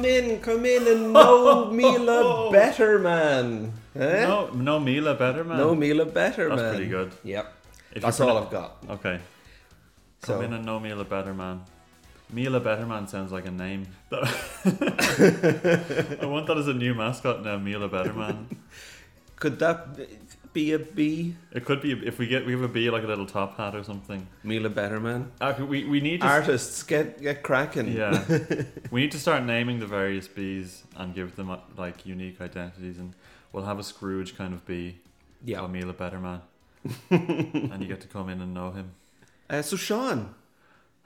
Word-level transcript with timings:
come 0.00 0.04
in, 0.10 0.40
come 0.40 0.64
in, 0.64 0.86
and 0.88 1.12
no 1.12 1.66
Meala 1.72 2.50
better 2.52 2.98
man. 2.98 3.72
Eh? 3.94 4.26
No, 4.26 4.48
no 4.50 4.80
Meala 4.80 5.18
better 5.18 5.44
man. 5.44 5.58
No 5.58 5.74
Meala 5.74 6.12
better 6.12 6.48
That's 6.48 6.60
man. 6.62 6.74
pretty 6.74 6.88
good. 6.90 7.12
Yep. 7.24 7.52
If 7.92 8.02
That's 8.02 8.20
all 8.20 8.38
I've 8.38 8.50
got. 8.50 8.76
Okay. 8.88 9.20
Come 10.22 10.36
So- 10.36 10.40
in 10.40 10.52
and 10.52 10.64
no 10.64 10.80
Meala 10.80 11.08
better 11.08 11.34
man. 11.34 11.62
Meala 12.32 12.60
Betterman 12.62 13.08
sounds 13.08 13.32
like 13.32 13.44
a 13.46 13.50
name. 13.50 13.88
I 14.12 14.20
want 16.22 16.46
that 16.46 16.56
as 16.58 16.68
a 16.68 16.74
new 16.74 16.94
mascot 16.94 17.42
now, 17.42 17.58
Meala 17.58 17.90
Betterman. 17.90 18.46
Could 19.34 19.58
that 19.58 19.98
be 20.52 20.72
a 20.72 20.78
bee? 20.78 21.36
It 21.52 21.64
could 21.64 21.80
be 21.80 21.92
if 21.92 22.18
we 22.18 22.26
get 22.26 22.44
we 22.46 22.52
have 22.52 22.62
a 22.62 22.68
bee 22.68 22.90
like 22.90 23.02
a 23.04 23.06
little 23.06 23.26
top 23.26 23.56
hat 23.56 23.74
or 23.74 23.82
something. 23.84 24.26
Meala 24.44 24.68
Betterman. 24.70 25.28
Uh, 25.40 25.54
we 25.64 25.84
we 25.84 26.00
need 26.00 26.20
to 26.20 26.26
Artists, 26.26 26.82
get 26.82 27.20
get 27.20 27.42
cracking. 27.42 27.92
yeah 27.92 28.24
we 28.90 29.00
need 29.00 29.12
to 29.12 29.18
start 29.18 29.44
naming 29.44 29.78
the 29.80 29.86
various 29.86 30.28
bees 30.28 30.84
and 30.96 31.14
give 31.14 31.36
them 31.36 31.50
uh, 31.50 31.58
like 31.76 32.04
unique 32.06 32.40
identities 32.40 32.98
and 32.98 33.14
we'll 33.52 33.64
have 33.64 33.78
a 33.78 33.84
Scrooge 33.84 34.36
kind 34.36 34.52
of 34.54 34.64
bee 34.66 34.98
Yeah. 35.44 35.60
Meala 35.60 35.94
Betterman 35.94 36.40
and 37.10 37.82
you 37.82 37.88
get 37.88 38.00
to 38.00 38.08
come 38.08 38.28
in 38.28 38.40
and 38.40 38.54
know 38.54 38.70
him. 38.72 38.92
Uh, 39.48 39.62
so 39.62 39.76
Sean, 39.76 40.34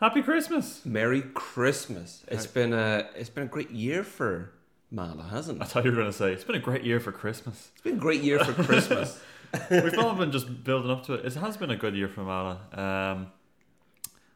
Happy 0.01 0.23
Christmas! 0.23 0.85
Merry 0.85 1.23
Christmas. 1.23 2.25
It's 2.29 2.47
Right. 2.47 2.55
been 2.55 2.73
a 2.73 3.07
it's 3.17 3.31
been 3.31 3.45
a 3.45 3.49
great 3.49 3.71
year 3.71 4.03
for 4.05 4.51
Meala, 4.93 5.29
hasn't 5.31 5.61
I 5.61 5.65
it? 5.65 5.69
thought 5.71 5.85
you 5.85 5.91
were 5.91 5.97
going 5.97 6.11
to 6.11 6.17
say 6.17 6.33
it's 6.33 6.45
been 6.45 6.57
a 6.57 6.67
great 6.71 6.85
year 6.85 7.01
for 7.01 7.11
Christmas. 7.13 7.71
It's 7.73 7.81
been 7.83 7.95
a 7.95 8.01
great 8.01 8.23
year 8.23 8.39
for 8.45 8.53
Christmas. 8.69 9.21
We've 9.71 9.99
all 9.99 10.15
been 10.15 10.33
just 10.33 10.65
building 10.65 10.91
up 10.91 11.05
to 11.07 11.15
it. 11.15 11.25
It 11.25 11.35
has 11.35 11.57
been 11.57 11.71
a 11.71 11.77
good 11.77 11.95
year 11.95 12.09
for 12.09 12.23
Meala. 12.23 12.79
Um, 12.79 13.33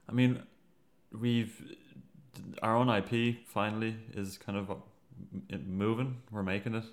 I 0.09 0.13
mean, 0.13 0.43
we've 1.13 1.77
our 2.63 2.77
own 2.77 2.89
IP 2.89 3.47
finally 3.47 3.97
is 4.15 4.39
kind 4.39 4.59
of 4.59 4.71
moving. 5.67 6.19
We're 6.31 6.43
making 6.43 6.75
it 6.75 6.85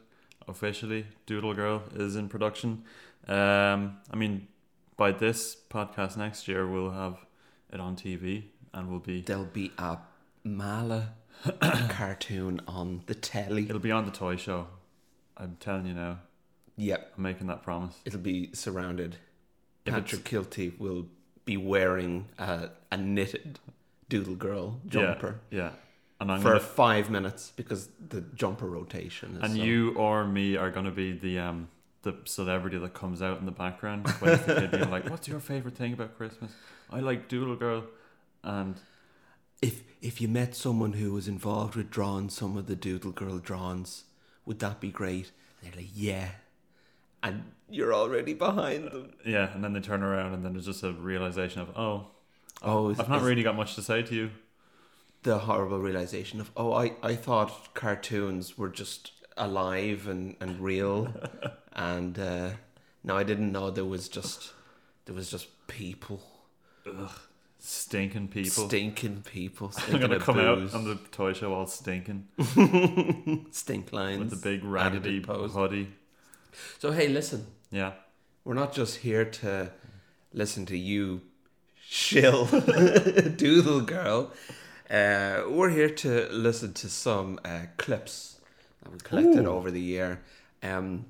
officially. 0.48 1.06
Doodle 1.26 1.54
Girl 1.54 1.84
is 1.95 2.16
in 2.16 2.30
production. 2.30 2.84
Um, 3.28 3.98
I 4.12 4.16
mean, 4.16 4.48
by 4.98 5.12
this 5.12 5.56
podcast 5.70 6.17
next 6.17 6.48
year, 6.48 6.67
we'll 6.67 6.92
have 6.92 7.17
it 7.72 7.80
on 7.80 7.95
TV 7.95 8.44
and 8.73 8.89
we'll 8.89 9.00
be 9.00 9.22
There'll 9.22 9.45
be 9.45 9.72
a 9.78 9.98
Meala 10.45 11.10
cartoon 11.89 12.62
on 12.67 13.04
the 13.08 13.16
telly. 13.16 13.64
it'll 13.64 13.80
be 13.80 13.92
on 13.92 14.06
the 14.06 14.12
toy 14.12 14.36
show. 14.36 14.67
I'm 15.38 15.58
telling 15.60 15.86
you 15.86 15.94
now. 15.94 16.20
Yep, 16.78 17.14
I'm 17.18 17.23
making 17.23 17.48
that 17.48 17.64
promise. 17.64 17.95
it'll 18.06 18.20
be 18.20 18.50
surrounded. 18.54 19.18
If 19.86 19.94
Patrick 19.94 20.23
Kielty 20.23 20.78
will 20.80 21.06
be 21.45 21.58
wearing 21.58 22.28
a, 22.40 22.70
a 22.92 22.98
knitted 22.98 23.59
Doodle 24.09 24.36
Girl 24.36 24.80
jumper 24.88 25.40
Yeah, 25.52 25.58
yeah. 25.59 25.70
And 26.20 26.32
I'm 26.32 26.42
for 26.42 26.50
gonna 26.50 26.59
five 26.62 27.09
minutes 27.09 27.52
because 27.56 27.90
the 28.09 28.22
jumper 28.22 28.66
rotation. 28.67 29.38
Is 29.38 29.44
And 29.44 29.58
so- 29.58 29.64
you 29.64 29.94
or 29.95 30.26
me 30.26 30.56
are 30.58 30.72
going 30.72 30.86
to 30.86 30.92
be 30.92 31.12
the 31.12 31.40
um 31.40 31.67
the 32.04 32.16
celebrity 32.26 32.78
that 32.78 32.94
comes 32.94 33.22
out 33.22 33.39
in 33.39 33.45
the 33.45 33.52
background 33.52 34.08
when 34.20 34.32
the 34.45 34.56
kid 34.56 34.72
being 34.72 34.89
like, 34.92 35.10
"What's 35.10 35.28
your 35.28 35.39
favorite 35.39 35.76
thing 35.76 35.94
about 35.94 36.17
Christmas?" 36.17 36.52
I 36.92 37.00
like 37.00 37.28
Doodle 37.28 37.56
Girl, 37.56 37.84
and 38.44 38.76
If 39.62 39.84
if 40.02 40.22
you 40.22 40.28
met 40.28 40.56
someone 40.56 40.94
who 40.94 41.14
was 41.14 41.28
involved 41.28 41.76
with 41.76 41.89
drawing 41.89 42.30
some 42.30 42.58
of 42.58 42.67
the 42.67 42.76
Doodle 42.76 43.12
Girl 43.12 43.39
drawings, 43.39 44.04
would 44.45 44.60
that 44.60 44.80
be 44.80 44.89
great? 44.92 45.32
And 45.62 45.72
they're 45.73 45.82
like, 45.82 45.92
yeah. 45.94 46.30
And 47.26 47.44
you're 47.70 47.94
already 47.94 48.34
behind 48.34 48.86
them. 48.92 49.12
yeah, 49.26 49.54
and 49.54 49.64
then 49.64 49.73
they 49.73 49.81
turn 49.81 50.04
around 50.04 50.34
and 50.34 50.45
then 50.45 50.54
there's 50.54 50.66
just 50.68 50.84
a 50.84 50.94
realization 50.94 51.61
of, 51.61 51.70
"Oh, 51.77 52.08
Oh, 52.61 52.92
I've 52.92 53.10
not 53.10 53.22
really 53.22 53.44
got 53.44 53.55
much 53.58 53.76
to 53.76 53.82
say 53.82 54.02
to 54.04 54.16
you." 54.16 54.32
the 55.23 55.39
horrible 55.39 55.80
realization 55.80 56.39
of, 56.39 56.52
oh, 56.55 56.72
I, 56.73 56.94
I 57.02 57.16
thought 57.16 57.73
cartoons 57.73 58.60
were 58.60 58.70
just 58.70 59.11
alive 59.36 60.08
and, 60.08 60.36
and 60.39 60.60
real. 60.60 61.11
and 61.73 62.20
uh, 62.20 62.52
no, 63.04 63.17
I 63.17 63.23
didn't 63.23 63.52
know 63.52 63.72
there 63.72 63.86
was 63.86 64.08
just 64.08 64.54
there 65.05 65.16
was 65.16 65.32
just 65.32 65.48
people. 65.67 66.22
Stinking 67.58 68.28
people. 68.28 68.67
Stinking 68.67 69.23
people. 69.23 69.67
I'm 69.76 69.82
Stinking 69.82 70.02
gonna 70.02 70.20
come 70.20 70.36
booze, 70.36 70.73
out 70.76 70.78
on 70.80 70.86
the 70.86 70.95
toy 71.11 71.33
show 71.33 71.54
all 71.54 71.66
stinking 71.66 72.28
stink 73.52 73.92
lines. 73.92 74.20
with 74.20 74.30
the 74.30 74.36
big 74.36 74.64
raggedy 74.64 75.22
hoodie. 75.23 75.88
So 76.80 76.92
hey, 76.92 77.08
listen. 77.08 77.48
Yeah, 77.71 77.93
We're 78.43 78.54
not 78.54 78.73
just 78.73 78.98
here 78.98 79.26
to 79.26 79.71
listen 80.33 80.66
to 80.67 80.77
you 80.77 81.21
shill 81.88 82.45
doodle 83.36 83.82
girl. 83.82 84.32
Uh, 84.89 85.43
we're 85.49 85.70
here 85.71 85.89
to 85.89 86.27
listen 86.32 86.73
to 86.73 86.89
some 86.89 87.39
uh, 87.43 87.61
clips 87.77 88.39
that 88.82 88.92
we 88.92 88.99
collected 88.99 89.45
over 89.45 89.71
the 89.71 89.82
year. 89.82 90.21
Um, 90.61 91.05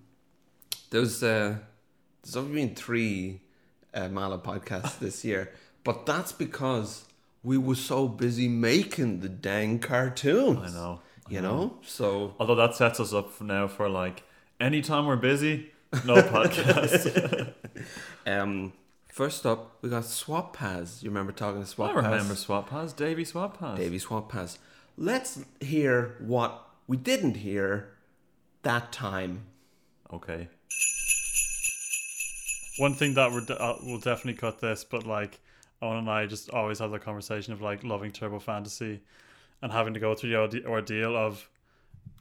there's 0.89 1.22
uh, 1.22 1.57
there's 2.23 2.35
only 2.35 2.53
been 2.66 2.75
three 2.75 3.41
uh, 3.94 4.07
Meala 4.09 4.41
podcasts 4.41 5.00
this 5.00 5.25
year, 5.25 5.51
but 5.83 6.06
that's 6.06 6.31
because 6.31 7.06
we 7.44 7.57
were 7.57 7.75
so 7.75 8.07
busy 8.07 8.47
making 8.47 9.19
the 9.19 9.29
dang 9.29 9.79
cartoons. 9.79 10.59
I 10.59 10.69
know. 10.69 11.01
I 11.27 11.31
You 11.31 11.41
know, 11.41 11.77
so 11.83 12.35
Although 12.39 12.56
that 12.56 12.75
sets 12.75 13.00
us 13.00 13.13
up 13.13 13.41
now 13.41 13.67
for 13.67 13.89
like 13.89 14.23
anytime 14.59 15.05
we're 15.05 15.16
busy, 15.16 15.71
no 16.05 16.16
podcast. 16.21 17.53
um, 18.25 18.73
first 19.11 19.45
up 19.45 19.77
we 19.81 19.89
got 19.89 20.03
Swatpaz. 20.03 21.03
You 21.03 21.09
remember 21.09 21.31
talking 21.31 21.61
to 21.61 21.67
Swap 21.67 21.91
I 21.91 21.93
remember 21.93 22.33
Swatpaz, 22.33 22.95
Davy 22.95 23.23
Swatpaz. 23.23 23.77
Davy 23.77 23.99
Swatpaz. 23.99 24.57
Let's 24.97 25.44
hear 25.59 26.15
what 26.19 26.67
we 26.88 26.97
didn't 26.97 27.35
hear 27.38 27.89
that 28.63 28.91
time. 28.91 29.45
Okay. 30.13 30.47
One 32.77 32.94
thing 32.94 33.13
that 33.13 33.31
we're 33.31 33.45
de- 33.45 33.61
uh, 33.61 33.77
we'll 33.83 33.99
definitely 33.99 34.33
cut 34.33 34.59
this, 34.59 34.83
but 34.83 35.05
like 35.05 35.39
Owen 35.81 35.97
and 35.99 36.09
I 36.09 36.25
just 36.25 36.49
always 36.49 36.79
have 36.79 36.91
the 36.91 36.99
conversation 36.99 37.53
of 37.53 37.61
like 37.61 37.83
loving 37.83 38.11
Turbo 38.11 38.39
Fantasy 38.39 39.01
and 39.61 39.71
having 39.71 39.94
to 39.94 39.99
go 39.99 40.13
through 40.13 40.31
the 40.31 40.38
orde- 40.38 40.65
ordeal 40.65 41.15
of 41.15 41.49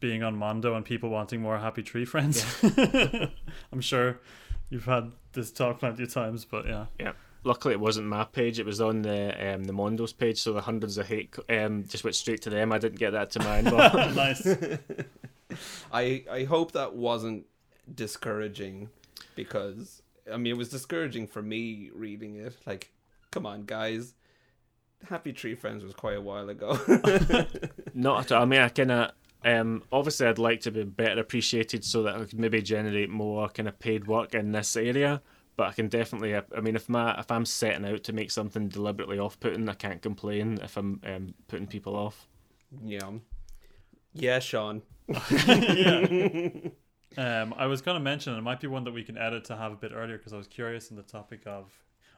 being 0.00 0.22
on 0.22 0.36
Mondo 0.36 0.74
and 0.74 0.84
people 0.84 1.08
wanting 1.08 1.40
more 1.40 1.58
Happy 1.58 1.82
Tree 1.82 2.04
Friends. 2.04 2.44
I'm 3.72 3.80
sure 3.80 4.20
you've 4.68 4.84
had 4.84 5.12
this 5.32 5.50
talk 5.50 5.78
plenty 5.78 6.02
of 6.02 6.12
times, 6.12 6.44
but 6.44 6.66
yeah. 6.66 6.86
Yeah. 6.98 7.12
Luckily, 7.44 7.74
it 7.74 7.80
wasn't 7.80 8.06
my 8.06 8.24
page. 8.24 8.58
It 8.58 8.66
was 8.66 8.80
on 8.80 9.02
the 9.02 9.54
um, 9.54 9.64
the 9.64 9.72
Mondo's 9.72 10.14
page, 10.14 10.40
so 10.40 10.54
the 10.54 10.62
hundreds 10.62 10.96
of 10.96 11.06
hate 11.06 11.34
um, 11.50 11.84
just 11.86 12.02
went 12.02 12.16
straight 12.16 12.40
to 12.42 12.50
them. 12.50 12.72
I 12.72 12.78
didn't 12.78 12.98
get 12.98 13.12
that 13.12 13.30
to 13.32 13.40
my 13.40 13.62
inbox. 13.62 14.14
nice. 15.52 15.58
I 15.92 16.24
I 16.30 16.44
hope 16.44 16.72
that 16.72 16.94
wasn't 16.94 17.44
discouraging 17.94 18.88
because 19.36 20.00
I 20.32 20.38
mean 20.38 20.54
it 20.54 20.56
was 20.56 20.70
discouraging 20.70 21.26
for 21.26 21.42
me 21.42 21.90
reading 21.94 22.36
it. 22.36 22.56
Like, 22.66 22.92
come 23.30 23.44
on, 23.44 23.64
guys. 23.64 24.14
Happy 25.10 25.34
Tree 25.34 25.54
Friends 25.54 25.84
was 25.84 25.92
quite 25.92 26.16
a 26.16 26.22
while 26.22 26.48
ago. 26.48 26.78
Not 27.92 28.24
at 28.24 28.32
all. 28.32 28.42
I 28.42 28.44
mean, 28.46 28.60
I 28.60 28.70
kind 28.70 28.90
of 28.90 29.10
um, 29.44 29.82
obviously 29.92 30.26
I'd 30.26 30.38
like 30.38 30.60
to 30.62 30.70
be 30.70 30.84
better 30.84 31.20
appreciated 31.20 31.84
so 31.84 32.02
that 32.04 32.16
I 32.16 32.24
could 32.24 32.38
maybe 32.38 32.62
generate 32.62 33.10
more 33.10 33.48
kind 33.48 33.68
of 33.68 33.78
paid 33.78 34.06
work 34.06 34.34
in 34.34 34.52
this 34.52 34.76
area. 34.76 35.22
But 35.56 35.68
I 35.68 35.72
can 35.72 35.88
definitely. 35.88 36.34
I 36.34 36.60
mean, 36.60 36.74
if 36.74 36.88
my 36.88 37.16
if 37.18 37.30
I'm 37.30 37.44
setting 37.44 37.84
out 37.84 38.02
to 38.04 38.12
make 38.12 38.32
something 38.32 38.68
deliberately 38.68 39.20
off-putting, 39.20 39.68
I 39.68 39.74
can't 39.74 40.02
complain 40.02 40.58
if 40.60 40.76
I'm 40.76 41.00
um, 41.06 41.34
putting 41.46 41.68
people 41.68 41.94
off. 41.94 42.26
yeah. 42.84 43.10
Yeah, 44.12 44.38
Sean. 44.38 44.82
yeah. 45.08 46.48
Um, 47.16 47.54
I 47.56 47.66
was 47.66 47.80
going 47.80 47.94
to 47.94 48.02
mention 48.02 48.34
it 48.34 48.42
might 48.42 48.60
be 48.60 48.66
one 48.66 48.84
that 48.84 48.92
we 48.92 49.04
can 49.04 49.16
edit 49.16 49.44
to 49.44 49.56
have 49.56 49.72
a 49.72 49.76
bit 49.76 49.92
earlier 49.94 50.18
because 50.18 50.32
I 50.32 50.36
was 50.36 50.48
curious 50.48 50.90
in 50.90 50.96
the 50.96 51.02
topic 51.02 51.42
of 51.46 51.70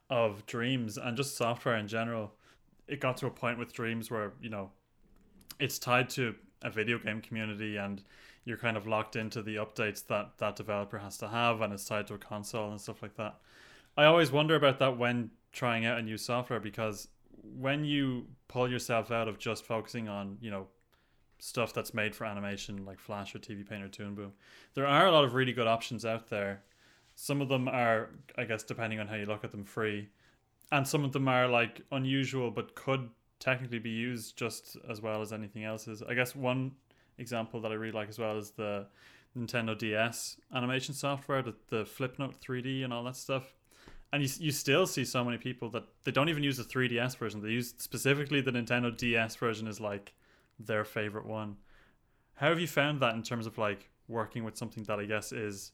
of 0.08 0.46
dreams 0.46 0.96
and 0.98 1.16
just 1.16 1.36
software 1.36 1.76
in 1.76 1.88
general. 1.88 2.32
It 2.88 3.00
got 3.00 3.16
to 3.18 3.26
a 3.26 3.30
point 3.30 3.58
with 3.58 3.72
dreams 3.72 4.10
where 4.10 4.32
you 4.40 4.48
know 4.48 4.70
it's 5.58 5.78
tied 5.78 6.08
to 6.10 6.34
a 6.62 6.70
video 6.70 6.98
game 6.98 7.20
community 7.20 7.76
and 7.76 8.02
you're 8.44 8.56
kind 8.56 8.76
of 8.76 8.86
locked 8.86 9.16
into 9.16 9.42
the 9.42 9.56
updates 9.56 10.06
that 10.06 10.38
that 10.38 10.56
developer 10.56 10.98
has 10.98 11.18
to 11.18 11.28
have 11.28 11.60
and 11.60 11.72
it's 11.72 11.84
tied 11.84 12.06
to 12.06 12.14
a 12.14 12.18
console 12.18 12.70
and 12.70 12.80
stuff 12.80 13.02
like 13.02 13.16
that. 13.16 13.36
I 13.96 14.04
always 14.04 14.30
wonder 14.30 14.56
about 14.56 14.78
that 14.78 14.98
when 14.98 15.30
trying 15.52 15.86
out 15.86 15.98
a 15.98 16.02
new 16.02 16.18
software 16.18 16.60
because 16.60 17.08
when 17.58 17.84
you 17.84 18.26
pull 18.48 18.70
yourself 18.70 19.10
out 19.10 19.28
of 19.28 19.38
just 19.38 19.64
focusing 19.64 20.08
on 20.08 20.38
you 20.40 20.50
know 20.50 20.66
stuff 21.38 21.72
that's 21.72 21.94
made 21.94 22.14
for 22.14 22.24
animation 22.24 22.84
like 22.84 22.98
Flash 22.98 23.34
or 23.34 23.38
TV 23.38 23.68
Paint 23.68 23.82
or 23.82 23.88
Toon 23.88 24.14
Boom. 24.14 24.32
There 24.74 24.86
are 24.86 25.06
a 25.06 25.12
lot 25.12 25.24
of 25.24 25.34
really 25.34 25.52
good 25.52 25.66
options 25.66 26.04
out 26.04 26.28
there. 26.28 26.62
Some 27.14 27.40
of 27.40 27.48
them 27.48 27.68
are, 27.68 28.10
I 28.36 28.44
guess, 28.44 28.62
depending 28.62 29.00
on 29.00 29.06
how 29.06 29.16
you 29.16 29.26
look 29.26 29.44
at 29.44 29.50
them, 29.50 29.64
free, 29.64 30.08
and 30.72 30.86
some 30.86 31.04
of 31.04 31.12
them 31.12 31.28
are 31.28 31.48
like 31.48 31.82
unusual 31.92 32.50
but 32.50 32.74
could 32.74 33.08
technically 33.38 33.78
be 33.78 33.90
used 33.90 34.36
just 34.36 34.76
as 34.88 35.00
well 35.00 35.20
as 35.22 35.32
anything 35.32 35.64
else 35.64 35.88
is. 35.88 36.02
I 36.02 36.14
guess 36.14 36.34
one 36.34 36.72
example 37.18 37.60
that 37.60 37.70
I 37.70 37.74
really 37.74 37.92
like 37.92 38.08
as 38.08 38.18
well 38.18 38.36
is 38.36 38.50
the 38.50 38.86
Nintendo 39.36 39.76
DS 39.76 40.38
animation 40.54 40.94
software, 40.94 41.42
the, 41.42 41.54
the 41.68 41.84
Flipnote 41.84 42.36
3D 42.38 42.84
and 42.84 42.92
all 42.92 43.04
that 43.04 43.16
stuff. 43.16 43.54
And 44.12 44.22
you, 44.22 44.28
you 44.38 44.50
still 44.52 44.86
see 44.86 45.04
so 45.04 45.24
many 45.24 45.36
people 45.36 45.68
that 45.70 45.84
they 46.04 46.12
don't 46.12 46.28
even 46.28 46.42
use 46.42 46.56
the 46.56 46.64
3DS 46.64 47.16
version. 47.16 47.42
They 47.42 47.50
use 47.50 47.74
specifically 47.76 48.40
the 48.40 48.52
Nintendo 48.52 48.96
DS 48.96 49.36
version 49.36 49.66
is 49.66 49.80
like 49.80 50.14
their 50.58 50.84
favorite 50.84 51.26
one. 51.26 51.56
How 52.34 52.48
have 52.48 52.60
you 52.60 52.66
found 52.66 53.00
that 53.00 53.14
in 53.14 53.22
terms 53.22 53.46
of 53.46 53.58
like 53.58 53.90
working 54.08 54.44
with 54.44 54.56
something 54.56 54.84
that 54.84 54.98
I 54.98 55.04
guess 55.04 55.32
is, 55.32 55.72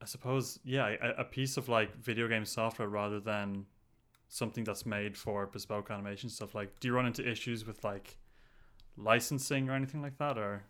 I 0.00 0.04
suppose, 0.04 0.60
yeah, 0.64 0.94
a, 1.02 1.22
a 1.22 1.24
piece 1.24 1.56
of 1.56 1.68
like 1.68 1.94
video 1.96 2.28
game 2.28 2.44
software 2.44 2.88
rather 2.88 3.20
than 3.20 3.66
something 4.28 4.64
that's 4.64 4.84
made 4.86 5.16
for 5.16 5.46
bespoke 5.46 5.90
animation 5.90 6.28
stuff? 6.28 6.54
Like, 6.54 6.78
do 6.80 6.88
you 6.88 6.94
run 6.94 7.06
into 7.06 7.28
issues 7.28 7.66
with 7.66 7.82
like 7.84 8.16
licensing 8.96 9.68
or 9.68 9.74
anything 9.74 10.02
like 10.02 10.18
that, 10.18 10.38
or? 10.38 10.64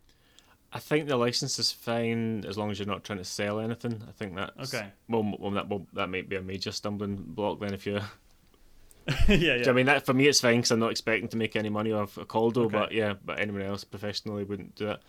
I 0.72 0.78
think 0.80 1.08
the 1.08 1.16
license 1.16 1.58
is 1.58 1.72
fine 1.72 2.44
as 2.46 2.58
long 2.58 2.70
as 2.70 2.78
you're 2.78 2.86
not 2.86 3.02
trying 3.02 3.18
to 3.18 3.24
sell 3.24 3.58
anything. 3.58 4.02
I 4.06 4.12
think 4.12 4.36
that's 4.36 4.74
Okay. 4.74 4.88
Well, 5.08 5.34
well 5.38 5.50
that 5.52 5.68
well, 5.68 5.86
that 5.94 6.10
might 6.10 6.28
be 6.28 6.36
a 6.36 6.42
major 6.42 6.72
stumbling 6.72 7.16
block 7.16 7.58
then 7.60 7.72
if 7.72 7.86
you. 7.86 8.00
yeah, 9.26 9.54
yeah. 9.56 9.70
I 9.70 9.72
mean 9.72 9.86
that 9.86 10.04
for 10.04 10.12
me 10.12 10.28
it's 10.28 10.40
fine 10.42 10.56
because 10.56 10.70
I'm 10.70 10.80
not 10.80 10.90
expecting 10.90 11.28
to 11.28 11.38
make 11.38 11.56
any 11.56 11.70
money 11.70 11.92
off 11.92 12.18
a 12.18 12.26
Caldo, 12.26 12.64
Okay. 12.64 12.78
but 12.78 12.92
yeah, 12.92 13.14
but 13.24 13.38
anyone 13.40 13.62
else 13.62 13.82
professionally 13.82 14.44
wouldn't 14.44 14.74
do 14.74 14.90
it. 14.90 15.00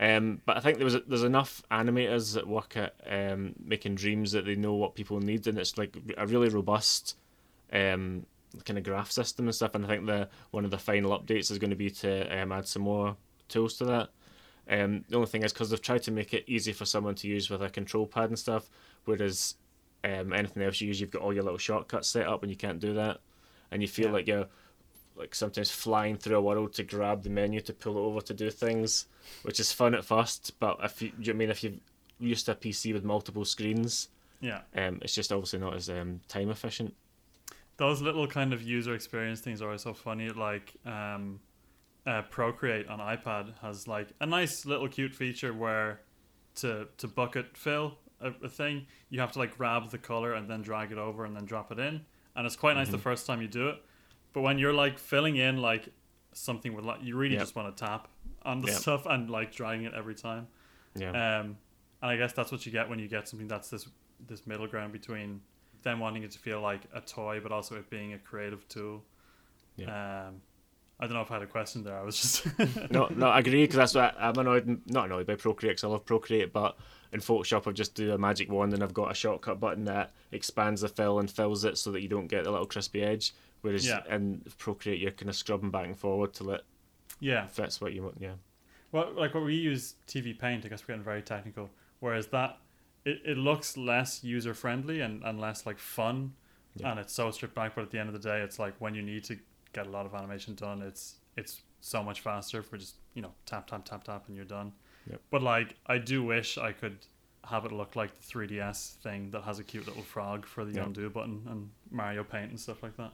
Um, 0.00 0.40
but 0.46 0.56
I 0.56 0.60
think 0.60 0.78
there 0.78 0.86
was 0.86 0.96
there's 1.06 1.22
enough 1.22 1.62
animators 1.70 2.34
that 2.34 2.48
work 2.48 2.76
at 2.76 2.94
um, 3.06 3.54
making 3.62 3.96
dreams 3.96 4.32
that 4.32 4.46
they 4.46 4.56
know 4.56 4.72
what 4.74 4.94
people 4.94 5.20
need, 5.20 5.46
and 5.46 5.58
it's 5.58 5.76
like 5.76 5.96
a 6.16 6.26
really 6.26 6.48
robust 6.48 7.16
um, 7.72 8.26
kind 8.64 8.78
of 8.78 8.84
graph 8.84 9.10
system 9.10 9.46
and 9.46 9.54
stuff. 9.54 9.74
And 9.74 9.84
I 9.84 9.88
think 9.88 10.06
the 10.06 10.28
one 10.50 10.64
of 10.64 10.70
the 10.70 10.78
final 10.78 11.18
updates 11.18 11.50
is 11.50 11.58
going 11.58 11.70
to 11.70 11.76
be 11.76 11.90
to 11.90 12.40
um, 12.42 12.52
add 12.52 12.68
some 12.68 12.82
more 12.82 13.16
tools 13.48 13.74
to 13.78 13.84
that. 13.86 14.10
Um, 14.68 15.04
the 15.08 15.16
only 15.16 15.26
thing 15.28 15.42
is 15.42 15.52
because 15.52 15.70
they've 15.70 15.80
tried 15.82 16.02
to 16.04 16.10
make 16.10 16.32
it 16.32 16.44
easy 16.46 16.72
for 16.72 16.84
someone 16.86 17.14
to 17.16 17.28
use 17.28 17.50
with 17.50 17.62
a 17.62 17.68
control 17.68 18.06
pad 18.06 18.30
and 18.30 18.38
stuff, 18.38 18.70
whereas 19.04 19.56
um, 20.04 20.32
anything 20.32 20.62
else 20.62 20.80
you 20.80 20.88
use, 20.88 21.00
you've 21.00 21.10
got 21.10 21.20
all 21.22 21.34
your 21.34 21.42
little 21.42 21.58
shortcuts 21.58 22.08
set 22.08 22.26
up, 22.26 22.42
and 22.42 22.50
you 22.50 22.56
can't 22.56 22.80
do 22.80 22.94
that, 22.94 23.20
and 23.70 23.82
you 23.82 23.88
feel 23.88 24.06
Yeah. 24.06 24.12
like 24.12 24.26
you're 24.26 24.46
like 25.16 25.34
sometimes 25.34 25.70
flying 25.70 26.16
through 26.16 26.36
a 26.36 26.40
world 26.40 26.72
to 26.74 26.82
grab 26.82 27.22
the 27.22 27.30
menu 27.30 27.60
to 27.60 27.72
pull 27.72 27.96
it 27.96 28.00
over 28.00 28.20
to 28.22 28.34
do 28.34 28.50
things, 28.50 29.06
which 29.42 29.60
is 29.60 29.70
fun 29.70 29.94
at 29.94 30.04
first. 30.04 30.58
But 30.58 30.78
if 30.82 31.00
you, 31.02 31.12
you 31.20 31.26
know 31.26 31.36
I 31.36 31.38
mean 31.38 31.50
if 31.50 31.62
you've 31.62 31.78
used 32.18 32.46
to 32.46 32.52
a 32.52 32.54
PC 32.56 32.92
with 32.92 33.04
multiple 33.04 33.44
screens, 33.44 34.08
yeah. 34.40 34.62
um, 34.74 34.98
it's 35.02 35.14
just 35.14 35.30
obviously 35.30 35.58
not 35.60 35.74
as 35.74 35.88
um, 35.88 36.20
time 36.26 36.50
efficient. 36.50 36.94
Those 37.76 38.00
little 38.00 38.26
kind 38.26 38.52
of 38.52 38.62
user 38.62 38.94
experience 38.94 39.40
things 39.40 39.60
are 39.62 39.76
so 39.78 39.92
funny. 39.94 40.28
Like 40.30 40.74
um, 40.86 41.40
uh, 42.06 42.22
Procreate 42.22 42.86
on 42.88 42.98
iPad 42.98 43.58
has 43.60 43.88
like 43.88 44.08
a 44.20 44.26
nice 44.26 44.64
little 44.66 44.88
cute 44.88 45.14
feature 45.14 45.52
where 45.52 46.00
to 46.56 46.86
to 46.98 47.08
bucket 47.08 47.56
fill 47.56 47.98
a, 48.20 48.32
a 48.44 48.48
thing, 48.48 48.86
you 49.10 49.20
have 49.20 49.32
to 49.32 49.38
like 49.38 49.56
grab 49.56 49.90
the 49.90 49.98
color 49.98 50.34
and 50.34 50.48
then 50.48 50.62
drag 50.62 50.92
it 50.92 50.98
over 50.98 51.24
and 51.24 51.34
then 51.36 51.44
drop 51.44 51.72
it 51.72 51.78
in, 51.78 52.00
and 52.36 52.46
it's 52.46 52.56
quite 52.56 52.74
nice 52.74 52.88
the 52.90 52.98
first 52.98 53.26
time 53.26 53.42
you 53.42 53.48
do 53.48 53.68
it. 53.68 53.76
But 54.32 54.42
when 54.42 54.58
you're 54.58 54.72
like 54.72 54.98
filling 54.98 55.36
in 55.36 55.56
like 55.58 55.88
something 56.32 56.74
with 56.74 56.84
like 56.84 57.02
you 57.02 57.16
really 57.16 57.34
Yep. 57.34 57.42
just 57.42 57.56
want 57.56 57.76
to 57.76 57.84
tap 57.84 58.08
on 58.42 58.60
the 58.60 58.68
Yep. 58.68 58.76
stuff 58.76 59.06
and 59.10 59.30
like 59.30 59.52
dragging 59.52 59.84
it 59.86 59.94
every 59.94 60.14
time. 60.14 60.46
Yeah, 60.96 61.10
Um, 61.10 61.58
and 62.02 62.10
I 62.10 62.16
guess 62.16 62.32
that's 62.32 62.52
what 62.52 62.64
you 62.66 62.72
get 62.72 62.88
when 62.88 62.98
you 62.98 63.08
get 63.08 63.28
something 63.28 63.48
that's 63.48 63.68
this 63.70 63.88
this 64.26 64.46
middle 64.46 64.66
ground 64.68 64.92
between 64.92 65.40
them 65.84 66.00
wanting 66.00 66.22
it 66.24 66.30
to 66.32 66.38
feel 66.38 66.60
like 66.60 66.80
a 66.94 67.00
toy, 67.00 67.40
but 67.42 67.52
also 67.52 67.76
it 67.76 67.88
being 67.90 68.12
a 68.14 68.18
creative 68.18 68.66
tool. 68.68 69.04
Yeah. 69.76 70.26
Um, 70.26 70.40
I 71.00 71.06
don't 71.06 71.14
know 71.14 71.22
if 71.22 71.30
I 71.30 71.34
had 71.34 71.42
a 71.42 71.46
question 71.46 71.82
there. 71.84 71.98
I 71.98 72.02
was 72.02 72.20
just 72.20 72.46
no, 72.90 73.08
no, 73.14 73.26
I 73.26 73.40
agree 73.40 73.64
because 73.64 73.76
that's 73.76 73.94
what 73.94 74.14
I'm 74.18 74.36
annoyed. 74.38 74.80
Not 74.86 75.06
annoyed 75.06 75.26
by 75.26 75.34
Procreate 75.34 75.76
'cause 75.76 75.84
I 75.84 75.88
love 75.88 76.04
Procreate, 76.06 76.52
but 76.52 76.76
in 77.12 77.20
Photoshop 77.20 77.66
I've 77.66 77.74
just 77.74 77.94
do 77.94 78.12
a 78.12 78.18
magic 78.18 78.50
wand 78.50 78.72
and 78.74 78.82
I've 78.82 78.94
got 78.94 79.10
a 79.10 79.14
shortcut 79.14 79.58
button 79.60 79.84
that 79.86 80.12
expands 80.32 80.80
the 80.82 80.88
fill 80.88 81.18
and 81.18 81.30
fills 81.30 81.64
it 81.64 81.78
so 81.78 81.90
that 81.92 82.00
you 82.00 82.08
don't 82.08 82.28
get 82.28 82.44
the 82.44 82.50
little 82.50 82.66
crispy 82.66 83.02
edge. 83.02 83.34
Whereas 83.62 83.86
Yeah. 83.86 84.02
in 84.08 84.42
Procreate 84.58 85.00
you're 85.00 85.10
kind 85.10 85.28
of 85.28 85.36
scrubbing 85.36 85.70
back 85.70 85.86
and 85.86 85.98
forward 85.98 86.32
till 86.32 86.50
it 86.50 86.64
yeah. 87.18 87.46
fits 87.48 87.80
what 87.80 87.92
you 87.92 88.02
want. 88.04 88.16
Yeah, 88.20 88.34
Well, 88.92 89.12
like 89.14 89.34
what 89.34 89.44
we 89.44 89.54
use 89.56 89.96
TV 90.06 90.38
Paint. 90.38 90.64
I 90.64 90.68
guess 90.68 90.82
we're 90.82 90.94
getting 90.94 91.02
very 91.04 91.22
technical. 91.22 91.70
Whereas 91.98 92.28
that 92.28 92.58
it, 93.04 93.20
it 93.24 93.36
looks 93.38 93.76
less 93.76 94.24
user 94.24 94.54
friendly 94.54 95.00
and, 95.00 95.22
and 95.24 95.40
less 95.40 95.66
like 95.66 95.78
fun, 95.78 96.34
Yeah. 96.76 96.90
and 96.90 97.00
it's 97.00 97.12
so 97.12 97.30
stripped 97.30 97.54
back. 97.54 97.74
But 97.74 97.82
at 97.82 97.90
the 97.90 97.98
end 97.98 98.08
of 98.08 98.12
the 98.14 98.28
day, 98.28 98.40
it's 98.40 98.58
like 98.58 98.74
when 98.80 98.94
you 98.94 99.02
need 99.02 99.24
to 99.24 99.38
get 99.72 99.86
a 99.86 99.90
lot 99.90 100.06
of 100.06 100.14
animation 100.14 100.54
done, 100.54 100.82
it's 100.82 101.16
it's 101.36 101.62
so 101.80 102.02
much 102.02 102.20
faster 102.20 102.62
for 102.62 102.78
just 102.78 102.94
you 103.14 103.22
know 103.22 103.32
tap 103.46 103.66
tap 103.66 103.84
tap 103.84 104.04
tap 104.04 104.24
and 104.28 104.36
you're 104.36 104.44
done. 104.44 104.72
Yep. 105.10 105.20
But 105.30 105.42
like 105.42 105.76
I 105.86 105.98
do 105.98 106.22
wish 106.22 106.56
I 106.58 106.72
could 106.72 106.98
have 107.44 107.66
it 107.66 107.72
look 107.72 107.94
like 107.94 108.14
the 108.18 108.22
3DS 108.26 108.94
thing 109.02 109.30
that 109.32 109.42
has 109.42 109.58
a 109.58 109.64
cute 109.64 109.86
little 109.86 110.02
frog 110.02 110.46
for 110.46 110.64
the 110.64 110.72
Yep. 110.76 110.86
undo 110.86 111.10
button 111.10 111.42
and 111.50 111.70
Mario 111.90 112.24
Paint 112.24 112.48
and 112.50 112.58
stuff 112.58 112.82
like 112.82 112.96
that. 112.96 113.12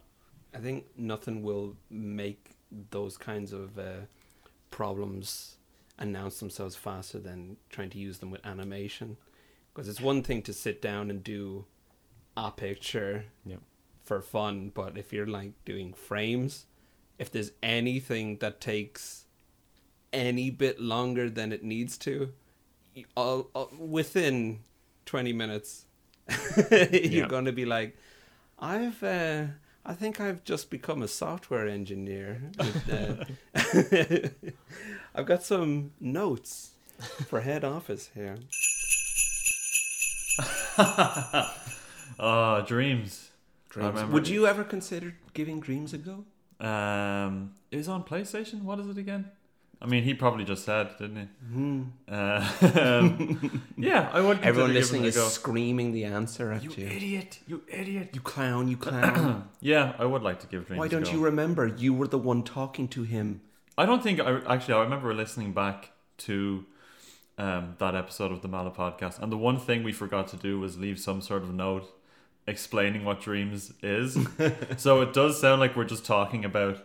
I 0.54 0.58
think 0.58 0.84
nothing 0.96 1.42
will 1.42 1.76
make 1.90 2.50
those 2.92 3.16
kinds 3.16 3.52
of 3.52 3.76
uh, 3.76 4.02
problems 4.70 5.56
announce 5.98 6.38
themselves 6.40 6.76
faster 6.76 7.18
than 7.18 7.56
trying 7.70 7.90
to 7.90 7.98
use 7.98 8.18
them 8.18 8.30
with 8.30 8.44
animation. 8.46 9.16
Because 9.72 9.88
it's 9.88 10.00
one 10.00 10.22
thing 10.22 10.42
to 10.42 10.52
sit 10.52 10.82
down 10.82 11.10
and 11.10 11.22
do 11.22 11.64
a 12.36 12.50
picture 12.50 13.24
for 14.04 14.20
fun, 14.20 14.72
but 14.74 14.98
if 14.98 15.12
you're 15.12 15.26
like 15.26 15.52
doing 15.64 15.92
frames, 15.92 16.66
if 17.18 17.30
there's 17.30 17.52
anything 17.62 18.38
that 18.38 18.60
takes 18.60 19.26
any 20.12 20.50
bit 20.50 20.80
longer 20.80 21.30
than 21.30 21.52
it 21.52 21.62
needs 21.62 21.96
to, 21.98 22.32
all, 23.16 23.48
all- 23.54 23.70
within 23.78 24.60
20 25.06 25.32
minutes, 25.32 25.86
you're 26.92 27.28
going 27.28 27.44
to 27.44 27.52
be 27.52 27.64
like, 27.64 27.96
I've, 28.58 29.00
uh, 29.04 29.44
I 29.84 29.94
think 29.94 30.20
I've 30.20 30.42
just 30.44 30.70
become 30.70 31.02
a 31.02 31.08
software 31.08 31.68
engineer. 31.68 32.42
with, 32.58 32.90
uh, 33.54 34.28
I've 35.14 35.26
got 35.26 35.44
some 35.44 35.92
notes 36.00 36.70
for 37.28 37.40
head 37.42 37.64
office 37.64 38.10
here. 38.14 38.38
Oh, 42.18 42.62
dreams. 42.66 43.30
Dreams. 43.70 44.04
Would 44.04 44.28
you 44.28 44.46
ever 44.46 44.64
consider 44.64 45.14
giving 45.32 45.60
dreams 45.60 45.94
a 45.94 45.98
go? 45.98 46.24
Um, 46.64 47.52
it 47.70 47.76
was 47.76 47.88
on 47.88 48.02
PlayStation. 48.04 48.62
What 48.62 48.78
is 48.80 48.88
it 48.88 48.98
again? 48.98 49.30
I 49.82 49.86
mean, 49.86 50.02
he 50.04 50.12
probably 50.12 50.44
just 50.44 50.66
said, 50.66 50.90
didn't 50.98 51.16
he? 51.16 51.28
Hmm. 51.54 51.82
Uh, 52.06 52.46
yeah, 53.78 54.10
I 54.12 54.20
would. 54.20 54.40
Everyone 54.42 54.74
listening 54.74 55.04
is 55.04 55.14
screaming 55.32 55.92
the 55.92 56.04
answer 56.04 56.52
at 56.52 56.62
You 56.62 56.70
you. 56.76 56.86
idiot! 56.86 57.38
You 57.46 57.62
idiot! 57.66 58.10
You 58.12 58.20
clown, 58.20 58.68
you 58.68 58.76
clown. 58.76 59.48
Yeah, 59.60 59.94
I 59.98 60.04
would 60.04 60.22
like 60.22 60.40
to 60.40 60.46
give 60.46 60.66
dreams. 60.66 60.78
Why 60.80 60.88
don't 60.88 61.10
you 61.10 61.20
remember? 61.20 61.66
You 61.66 61.94
were 61.94 62.08
the 62.08 62.18
one 62.18 62.42
talking 62.42 62.88
to 62.88 63.04
him. 63.04 63.40
I 63.78 63.86
don't 63.86 64.02
think 64.02 64.20
I 64.20 64.40
actually. 64.46 64.74
I 64.74 64.82
remember 64.82 65.14
listening 65.14 65.52
back 65.54 65.92
to 66.18 66.66
um, 67.38 67.76
that 67.78 67.94
episode 67.94 68.32
of 68.32 68.42
the 68.42 68.48
Meala 68.48 68.74
podcast, 68.74 69.18
and 69.20 69.30
the 69.32 69.38
one 69.38 69.58
thing 69.58 69.82
we 69.82 69.92
forgot 69.92 70.28
to 70.28 70.36
do 70.36 70.60
was 70.60 70.78
leave 70.78 70.98
some 70.98 71.20
sort 71.20 71.42
of 71.42 71.52
note 71.52 71.92
explaining 72.46 73.04
what 73.04 73.20
dreams 73.20 73.72
is. 73.82 74.18
so 74.76 75.00
it 75.00 75.12
does 75.12 75.40
sound 75.40 75.60
like 75.60 75.76
we're 75.76 75.84
just 75.84 76.04
talking 76.04 76.44
about 76.44 76.82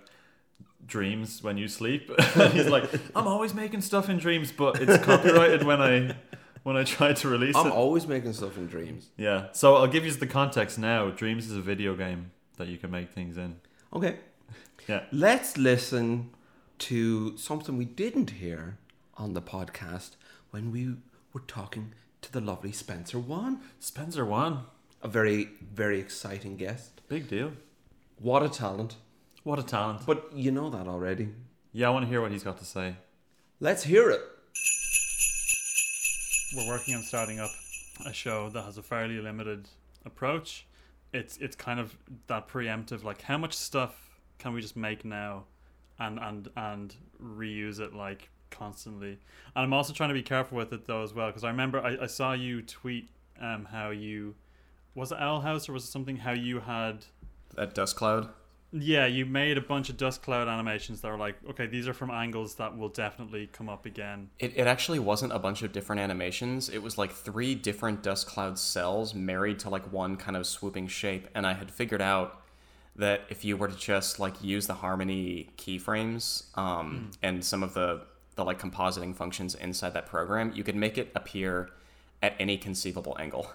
dreams 0.86 1.44
when 1.44 1.58
you 1.58 1.68
sleep. 1.68 2.10
He's 2.52 2.68
like, 2.68 2.90
I'm 3.16 3.28
always 3.28 3.54
making 3.54 3.82
stuff 3.82 4.10
in 4.10 4.18
dreams, 4.18 4.52
but 4.52 4.82
it's 4.82 5.04
copyrighted 5.04 5.64
when 5.64 5.82
I 5.82 6.16
when 6.64 6.76
I 6.76 6.84
try 6.84 7.14
to 7.14 7.28
release 7.28 7.56
I'm 7.56 7.68
it. 7.68 7.74
always 7.74 8.08
making 8.08 8.34
stuff 8.34 8.58
in 8.58 8.68
dreams. 8.68 9.10
Yeah. 9.18 9.48
So 9.52 9.76
I'll 9.76 9.88
give 9.88 10.06
you 10.06 10.12
the 10.12 10.28
context 10.28 10.80
now. 10.80 11.10
Dreams 11.10 11.50
is 11.50 11.56
a 11.56 11.62
video 11.62 11.96
game 11.96 12.32
that 12.58 12.68
you 12.68 12.78
can 12.78 12.90
make 12.92 13.12
things 13.12 13.38
in. 13.38 13.58
Okay. 13.94 14.18
Yeah. 14.88 15.04
Let's 15.12 15.58
listen 15.58 16.32
to 16.80 17.38
something 17.38 17.78
we 17.78 17.86
didn't 17.86 18.32
hear 18.32 18.78
on 19.16 19.34
the 19.34 19.42
podcast 19.42 20.12
when 20.56 20.72
we 20.72 20.96
were 21.34 21.42
talking 21.42 21.92
to 22.22 22.32
the 22.32 22.40
lovely 22.40 22.72
Spencer 22.72 23.20
Wan. 23.20 23.60
Spencer 23.78 24.24
Wan. 24.24 24.64
A 25.02 25.08
very, 25.10 25.50
very 25.74 26.00
exciting 26.00 26.56
guest. 26.56 27.02
Big 27.10 27.28
deal. 27.28 27.52
What 28.20 28.42
a 28.42 28.48
talent. 28.48 28.96
What 29.44 29.60
a 29.60 29.64
talent. 29.64 30.06
But 30.06 30.30
you 30.34 30.52
know 30.52 30.70
that 30.70 30.88
already. 30.88 31.28
Yeah, 31.74 31.88
I 31.88 31.90
want 31.90 32.06
to 32.06 32.10
hear 32.10 32.22
what 32.22 32.32
he's 32.32 32.46
got 32.46 32.58
to 32.60 32.64
say. 32.64 32.96
Let's 33.60 33.84
hear 33.84 34.10
it. 34.10 34.22
We're 36.56 36.70
working 36.70 36.96
on 36.96 37.04
starting 37.04 37.42
up 37.42 37.52
a 38.06 38.14
show 38.14 38.50
that 38.52 38.64
has 38.64 38.78
a 38.78 38.82
fairly 38.82 39.20
limited 39.20 39.68
approach. 40.06 40.66
It's 41.12 41.36
it's 41.36 41.58
kind 41.58 41.82
of 41.82 41.98
that 42.28 42.48
preemptive, 42.48 43.04
like 43.04 43.22
how 43.22 43.38
much 43.38 43.56
stuff 43.58 43.94
can 44.40 44.54
we 44.54 44.62
just 44.62 44.78
make 44.78 45.04
now, 45.04 45.48
and 46.00 46.18
and 46.18 46.48
and 46.56 46.96
reuse 47.22 47.82
it 47.82 47.94
like 47.94 48.30
constantly. 48.58 49.12
And 49.56 49.64
I'm 49.64 49.74
also 49.74 49.94
trying 49.94 50.10
to 50.10 50.16
be 50.16 50.24
careful 50.24 50.58
with 50.58 50.72
it 50.74 50.86
though 50.86 51.04
as 51.04 51.14
well, 51.14 51.28
because 51.28 51.44
I 51.44 51.50
remember 51.50 51.80
I, 51.80 51.98
I 52.04 52.08
saw 52.08 52.34
you 52.34 52.62
tweet 52.62 53.10
um 53.42 53.66
how 53.72 53.90
you 53.90 54.36
was 54.94 55.12
it 55.12 55.18
Owl 55.20 55.42
House 55.42 55.68
or 55.68 55.74
was 55.74 55.84
it 55.84 55.92
something 55.92 56.18
how 56.18 56.32
you 56.32 56.60
had 56.62 57.06
That 57.56 57.74
dust 57.74 57.96
cloud. 57.98 58.30
yeah, 58.72 59.06
you 59.06 59.26
made 59.26 59.58
a 59.58 59.62
bunch 59.62 59.90
of 59.90 59.98
dust 59.98 60.22
cloud 60.22 60.48
animations 60.48 61.02
that 61.02 61.10
were 61.10 61.18
like, 61.18 61.36
okay, 61.50 61.66
these 61.66 61.88
are 61.88 61.94
from 61.94 62.12
angles 62.12 62.56
that 62.56 62.78
will 62.78 62.90
definitely 62.90 63.48
come 63.48 63.70
up 63.70 63.86
again. 63.86 64.30
It, 64.40 64.54
it 64.56 64.68
actually 64.68 65.00
wasn't 65.00 65.32
a 65.34 65.40
bunch 65.40 65.62
of 65.64 65.72
different 65.72 66.02
animations. 66.02 66.70
It 66.70 66.82
was 66.82 66.98
like 66.98 67.12
three 67.12 67.56
different 67.56 68.04
dust 68.04 68.28
cloud 68.28 68.58
cells 68.60 69.14
married 69.14 69.60
to 69.60 69.70
like 69.70 69.92
one 69.94 70.16
kind 70.18 70.36
of 70.38 70.46
swooping 70.48 70.88
shape. 70.88 71.28
And 71.36 71.46
I 71.48 71.54
had 71.54 71.70
figured 71.72 72.02
out 72.02 72.42
that 72.98 73.22
if 73.30 73.44
you 73.46 73.56
were 73.58 73.68
to 73.68 73.76
just 73.78 74.20
like 74.20 74.42
use 74.44 74.68
the 74.68 74.74
harmony 74.76 75.50
keyframes 75.58 76.58
um, 76.58 77.12
and 77.22 77.44
some 77.44 77.64
of 77.64 77.74
the 77.74 78.02
the 78.36 78.44
like 78.46 78.60
compositing 78.60 79.16
functions 79.16 79.56
inside 79.56 79.94
that 79.94 80.06
program, 80.06 80.52
you 80.56 80.64
could 80.64 80.76
make 80.76 80.98
it 80.98 81.12
appear 81.16 81.70
at 82.22 82.34
any 82.40 82.58
conceivable 82.58 83.16
angle. 83.20 83.48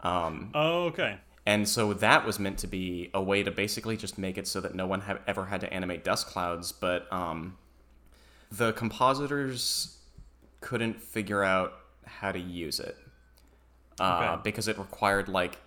Um, 0.00 0.50
Oh, 0.54 0.84
okay. 0.86 1.16
and 1.46 1.66
so 1.68 1.94
that 1.94 2.26
was 2.26 2.38
meant 2.38 2.58
to 2.58 2.66
be 2.66 3.10
a 3.14 3.22
way 3.22 3.42
to 3.42 3.50
basically 3.50 3.96
just 3.96 4.18
make 4.18 4.36
it 4.36 4.46
so 4.46 4.60
that 4.60 4.74
no 4.74 4.86
one 4.86 5.02
have 5.02 5.20
ever 5.26 5.46
had 5.46 5.60
to 5.62 5.72
animate 5.72 6.04
dust 6.04 6.26
clouds, 6.26 6.72
but 6.72 7.10
um, 7.12 7.56
the 8.52 8.72
compositors 8.74 9.98
couldn't 10.60 11.00
figure 11.00 11.42
out 11.42 11.72
how 12.06 12.30
to 12.32 12.38
use 12.38 12.80
it 12.80 12.96
uh, 14.00 14.20
Okay. 14.34 14.40
because 14.44 14.68
it 14.68 14.78
required 14.78 15.28
like 15.28 15.58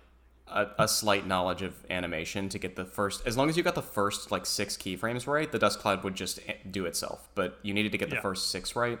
a, 0.50 0.66
a 0.80 0.88
slight 0.88 1.26
knowledge 1.26 1.62
of 1.62 1.74
animation 1.90 2.48
to 2.50 2.58
get 2.58 2.76
the 2.76 2.84
first. 2.84 3.26
As 3.26 3.36
long 3.36 3.48
as 3.48 3.56
you 3.56 3.62
got 3.62 3.74
the 3.74 3.82
first 3.82 4.30
like 4.30 4.46
six 4.46 4.76
keyframes 4.76 5.26
right, 5.26 5.50
the 5.50 5.58
dust 5.58 5.78
cloud 5.78 6.04
would 6.04 6.14
just 6.14 6.40
do 6.70 6.86
itself. 6.86 7.28
But 7.34 7.58
you 7.62 7.74
needed 7.74 7.92
to 7.92 7.98
get 7.98 8.10
the 8.10 8.16
first 8.22 8.50
six 8.50 8.74
right, 8.76 8.98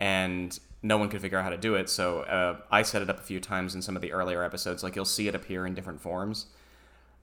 and 0.00 0.58
no 0.82 0.98
one 0.98 1.08
could 1.08 1.20
figure 1.20 1.38
out 1.38 1.44
how 1.44 1.50
to 1.50 1.56
do 1.56 1.74
it. 1.76 1.88
So 1.88 2.20
uh, 2.20 2.56
I 2.70 2.82
set 2.82 3.02
it 3.02 3.10
up 3.10 3.18
a 3.18 3.22
few 3.22 3.40
times 3.40 3.74
in 3.74 3.82
some 3.82 3.96
of 3.96 4.02
the 4.02 4.12
earlier 4.12 4.42
episodes. 4.42 4.82
Like 4.82 4.96
you'll 4.96 5.04
see 5.04 5.28
it 5.28 5.34
appear 5.34 5.66
in 5.66 5.74
different 5.74 6.00
forms. 6.00 6.46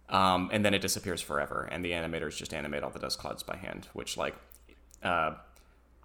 Um, 0.10 0.50
and 0.52 0.66
then 0.66 0.74
it 0.74 0.82
disappears 0.82 1.22
forever, 1.22 1.68
and 1.72 1.86
the 1.86 1.92
animators 1.92 2.36
just 2.36 2.54
animate 2.54 2.82
all 2.84 2.90
the 2.90 3.00
dust 3.00 3.20
clouds 3.20 3.44
by 3.44 3.58
hand, 3.58 3.88
which 3.94 4.18
like 4.18 4.36
uh, 5.04 5.36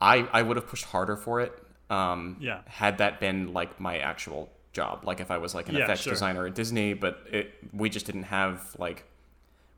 I 0.00 0.28
I 0.32 0.42
would 0.42 0.56
have 0.56 0.66
pushed 0.66 0.84
harder 0.84 1.16
for 1.16 1.40
it. 1.40 1.52
Um, 1.90 2.36
Yeah. 2.40 2.60
Had 2.66 2.98
that 2.98 3.20
been 3.20 3.52
like 3.54 3.80
my 3.80 3.98
actual 3.98 4.50
job, 4.74 5.04
like 5.06 5.20
if 5.20 5.30
I 5.30 5.38
was 5.38 5.54
like 5.54 5.68
an 5.70 5.76
Yeah, 5.76 5.84
effects 5.84 6.02
sure. 6.02 6.12
designer 6.12 6.46
at 6.46 6.54
Disney, 6.54 6.92
but 6.92 7.20
it 7.32 7.54
we 7.72 7.88
just 7.88 8.04
didn't 8.04 8.24
have 8.24 8.76
like 8.78 9.04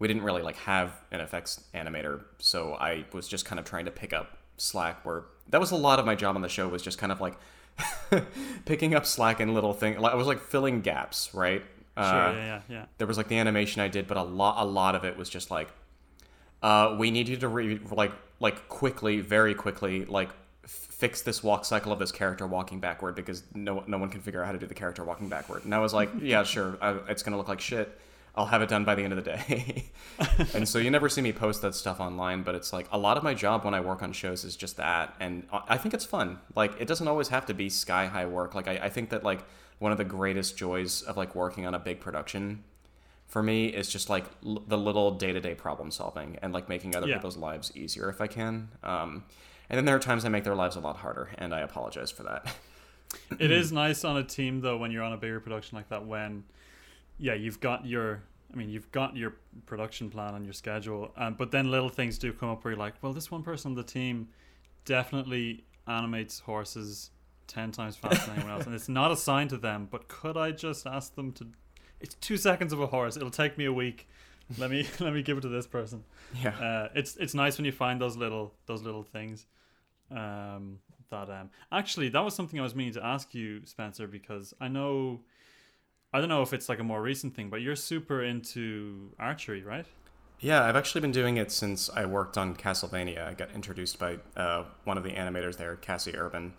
we 0.01 0.09
didn't 0.09 0.25
really 0.25 0.43
like 0.43 0.57
have 0.57 0.93
an 1.13 1.21
effects 1.21 1.63
animator, 1.75 2.23
so 2.39 2.75
I 2.75 3.05
was 3.13 3.29
just 3.29 3.45
kind 3.45 3.59
of 3.61 3.65
trying 3.65 3.85
to 3.85 3.91
pick 3.93 4.13
up 4.13 4.39
slack. 4.57 5.05
Where 5.07 5.25
that 5.51 5.61
was 5.61 5.71
a 5.71 5.77
lot 5.77 5.99
of 6.01 6.05
my 6.07 6.15
job 6.17 6.35
on 6.35 6.43
the 6.43 6.49
show 6.49 6.67
was 6.69 6.83
just 6.83 6.99
kind 6.99 7.13
of 7.13 7.21
like 7.21 7.39
picking 8.65 8.95
up 8.95 9.07
slack 9.07 9.41
and 9.41 9.55
little 9.55 9.73
things. 9.73 9.99
Like 9.99 10.13
I 10.13 10.17
was 10.17 10.27
like 10.27 10.41
filling 10.41 10.81
gaps, 10.81 11.33
right? 11.35 11.63
Sure. 11.97 12.05
Uh, 12.05 12.33
yeah, 12.33 12.37
yeah, 12.37 12.61
yeah. 12.69 12.85
there 12.99 13.07
was 13.07 13.17
like 13.17 13.29
the 13.29 13.39
animation 13.39 13.81
I 13.81 13.89
did, 13.89 14.07
but 14.07 14.17
a 14.19 14.23
lot 14.23 14.63
a 14.63 14.67
lot 14.67 14.95
of 14.95 15.05
it 15.05 15.17
was 15.17 15.29
just 15.31 15.51
like, 15.51 15.69
uh, 16.63 16.95
we 16.99 17.11
need 17.11 17.29
you 17.29 17.37
to 17.39 17.49
re- 17.49 17.81
like 17.91 18.13
like 18.41 18.69
quickly, 18.69 19.21
very 19.21 19.55
quickly, 19.55 20.05
like 20.05 20.29
fix 20.67 21.23
this 21.23 21.43
walk 21.43 21.65
cycle 21.65 21.93
of 21.93 21.99
this 21.99 22.11
character 22.13 22.47
walking 22.47 22.81
backward 22.81 23.15
because 23.15 23.43
no 23.55 23.85
no 23.87 23.99
one 23.99 24.09
can 24.09 24.21
figure 24.21 24.41
out 24.43 24.47
how 24.47 24.53
to 24.53 24.59
do 24.59 24.67
the 24.67 24.75
character 24.75 25.05
walking 25.05 25.29
backward. 25.29 25.65
And 25.65 25.75
I 25.75 25.79
was 25.79 25.93
like, 25.95 26.11
yeah, 26.21 26.43
sure, 26.55 26.77
uh, 26.81 26.99
it's 27.09 27.23
gonna 27.23 27.37
look 27.37 27.49
like 27.49 27.61
shit. 27.61 27.99
I'll 28.35 28.45
have 28.47 28.61
it 28.61 28.69
done 28.69 28.85
by 28.85 28.95
the 28.95 29.03
end 29.03 29.15
of 29.15 29.25
the 29.25 29.31
day. 29.31 29.87
and 30.55 30.69
so 30.69 30.79
you 30.79 30.91
never 30.91 31.09
see 31.09 31.23
me 31.23 31.33
post 31.33 31.63
that 31.63 31.75
stuff 31.75 32.01
online, 32.01 32.43
but 32.43 32.55
it's 32.55 32.71
like 32.71 32.87
a 32.93 32.99
lot 32.99 33.17
of 33.17 33.23
my 33.23 33.33
job 33.33 33.65
when 33.65 33.73
I 33.73 33.81
work 33.81 34.03
on 34.03 34.13
shows 34.13 34.45
is 34.45 34.57
just 34.57 34.77
that. 34.77 35.15
And 35.21 35.47
I 35.51 35.63
I 35.69 35.77
think 35.79 35.95
it's 35.95 36.05
fun. 36.05 36.39
Like, 36.55 36.79
it 36.79 36.87
doesn't 36.87 37.09
always 37.09 37.29
have 37.29 37.47
to 37.47 37.55
be 37.55 37.71
sky 37.71 38.05
high 38.07 38.27
work. 38.27 38.55
Like, 38.55 38.69
I, 38.69 38.73
I 38.73 38.89
think 38.91 39.09
that, 39.09 39.25
like, 39.25 39.43
one 39.79 39.91
of 39.91 39.97
the 39.97 40.05
greatest 40.05 40.55
joys 40.59 41.01
of, 41.01 41.17
like, 41.17 41.35
working 41.35 41.65
on 41.67 41.75
a 41.75 41.79
big 41.79 41.99
production 42.01 42.63
for 43.27 43.43
me 43.43 43.69
is 43.69 43.89
just, 43.89 44.11
like, 44.11 44.27
l- 44.45 44.63
the 44.69 44.77
little 44.77 45.13
day 45.13 45.33
to 45.33 45.41
day 45.41 45.55
problem 45.55 45.91
solving 45.91 46.39
and, 46.43 46.53
like, 46.53 46.69
making 46.69 46.95
other 46.95 47.09
Yeah. 47.09 47.15
people's 47.17 47.39
lives 47.39 47.75
easier 47.75 48.11
if 48.11 48.21
I 48.21 48.27
can. 48.27 48.69
Um, 48.83 49.25
and 49.69 49.77
then 49.77 49.85
there 49.85 49.97
are 49.97 50.01
times 50.01 50.25
I 50.25 50.29
make 50.29 50.45
their 50.45 50.55
lives 50.55 50.77
a 50.77 50.81
lot 50.81 50.99
harder, 50.99 51.31
and 51.39 51.55
I 51.55 51.61
apologize 51.61 52.11
for 52.11 52.23
that. 52.25 52.55
It 53.39 53.53
is 53.53 53.71
nice 53.71 54.05
on 54.05 54.17
a 54.17 54.25
team 54.25 54.61
though 54.61 54.77
when 54.77 54.91
you're 54.91 55.05
on 55.05 55.13
a 55.13 55.17
bigger 55.17 55.39
production 55.39 55.77
like 55.77 55.89
that 55.91 56.05
when 56.05 56.43
yeah, 57.19 57.35
you've 57.35 57.61
got 57.61 57.87
your 57.87 58.25
I 58.53 58.57
mean, 58.57 58.69
you've 58.69 58.91
got 58.93 59.17
your 59.17 59.37
production 59.67 60.11
plan 60.11 60.35
and 60.35 60.45
your 60.45 60.55
schedule, 60.55 61.13
um, 61.17 61.35
but 61.35 61.51
then 61.51 61.71
little 61.71 61.89
things 61.89 62.17
do 62.19 62.33
come 62.33 62.49
up 62.49 62.65
where 62.65 62.73
you're 62.73 62.79
like, 62.79 62.95
well, 63.03 63.13
this 63.13 63.31
one 63.31 63.43
person 63.43 63.73
on 63.73 63.75
the 63.75 63.83
team 63.83 64.29
definitely 64.85 65.65
animates 65.87 66.41
horses 66.41 67.11
10 67.49 67.73
times 67.73 67.97
faster 67.97 68.27
than 68.27 68.37
anyone 68.37 68.53
else, 68.53 68.67
and 68.67 68.75
it's 68.75 68.89
not 68.89 69.11
assigned 69.11 69.51
to 69.51 69.57
them, 69.57 69.89
but 69.91 70.09
could 70.09 70.37
I 70.37 70.53
just 70.53 70.87
ask 70.87 71.15
them 71.15 71.33
to. 71.33 71.47
It's 72.01 72.15
two 72.15 72.37
seconds 72.37 72.73
of 72.73 72.81
a 72.81 72.87
horse. 72.87 73.17
It'll 73.17 73.31
take 73.31 73.57
me 73.57 73.65
a 73.65 73.73
week. 73.73 74.09
Let 74.59 74.71
me 74.71 74.87
let 75.01 75.13
me 75.13 75.23
give 75.23 75.39
it 75.39 75.41
to 75.41 75.49
this 75.49 75.67
person. 75.67 76.05
yeah. 76.41 76.51
Uh, 76.51 76.89
it's 76.95 77.17
it's 77.17 77.35
nice 77.35 77.59
when 77.59 77.65
you 77.65 77.73
find 77.73 78.01
those 78.01 78.17
little 78.17 78.55
those 78.67 78.83
little 78.83 79.03
things. 79.03 79.47
Um, 80.11 80.79
that 81.11 81.31
um, 81.31 81.51
actually 81.73 82.09
that 82.11 82.21
was 82.21 82.35
something 82.35 82.59
I 82.59 82.63
was 82.63 82.75
meaning 82.75 82.95
to 82.95 83.05
ask 83.05 83.35
you, 83.35 83.65
Spencer, 83.65 84.07
because 84.07 84.55
I 84.61 84.69
know, 84.69 85.21
I 86.13 86.21
don't 86.21 86.29
know 86.29 86.43
if 86.43 86.53
it's 86.53 86.69
like 86.69 86.79
a 86.79 86.85
more 86.85 87.03
recent 87.03 87.35
thing, 87.35 87.51
but 87.51 87.61
you're 87.61 87.77
super 87.77 88.23
into 88.23 89.13
archery, 89.19 89.63
right? 89.63 89.87
Yeah, 90.39 90.65
I've 90.65 90.77
actually 90.77 91.01
been 91.01 91.13
doing 91.13 91.39
it 91.39 91.51
since 91.51 91.89
I 91.89 92.05
worked 92.05 92.37
on 92.37 92.55
Castlevania. 92.55 93.27
I 93.27 93.35
got 93.35 93.51
introduced 93.53 93.99
by 93.99 94.19
uh, 94.37 94.65
one 94.85 94.99
of 94.99 95.05
the 95.05 95.13
animators 95.13 95.57
there, 95.57 95.75
Cassie 95.77 96.17
Urban. 96.17 96.53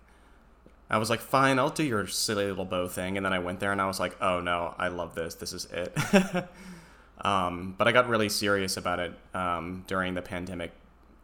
I 0.90 0.98
was 0.98 1.10
like, 1.10 1.20
fine, 1.20 1.60
I'll 1.60 1.70
do 1.70 1.84
your 1.84 2.08
silly 2.08 2.46
little 2.46 2.66
bow 2.66 2.88
thing. 2.88 3.18
And 3.18 3.26
then 3.26 3.34
I 3.34 3.40
went 3.40 3.60
there 3.60 3.72
and 3.72 3.82
I 3.82 3.86
was 3.86 4.00
like, 4.00 4.16
oh 4.22 4.40
no, 4.40 4.74
I 4.78 4.88
love 4.88 5.16
this. 5.16 5.36
This 5.36 5.54
is 5.54 5.66
it. 5.66 5.96
um, 7.22 7.76
but 7.78 7.88
I 7.88 7.92
got 7.92 8.08
really 8.08 8.30
serious 8.30 8.78
about 8.78 9.00
it 9.00 9.14
um, 9.34 9.84
during 9.88 10.14
the 10.14 10.22
pandemic 10.22 10.72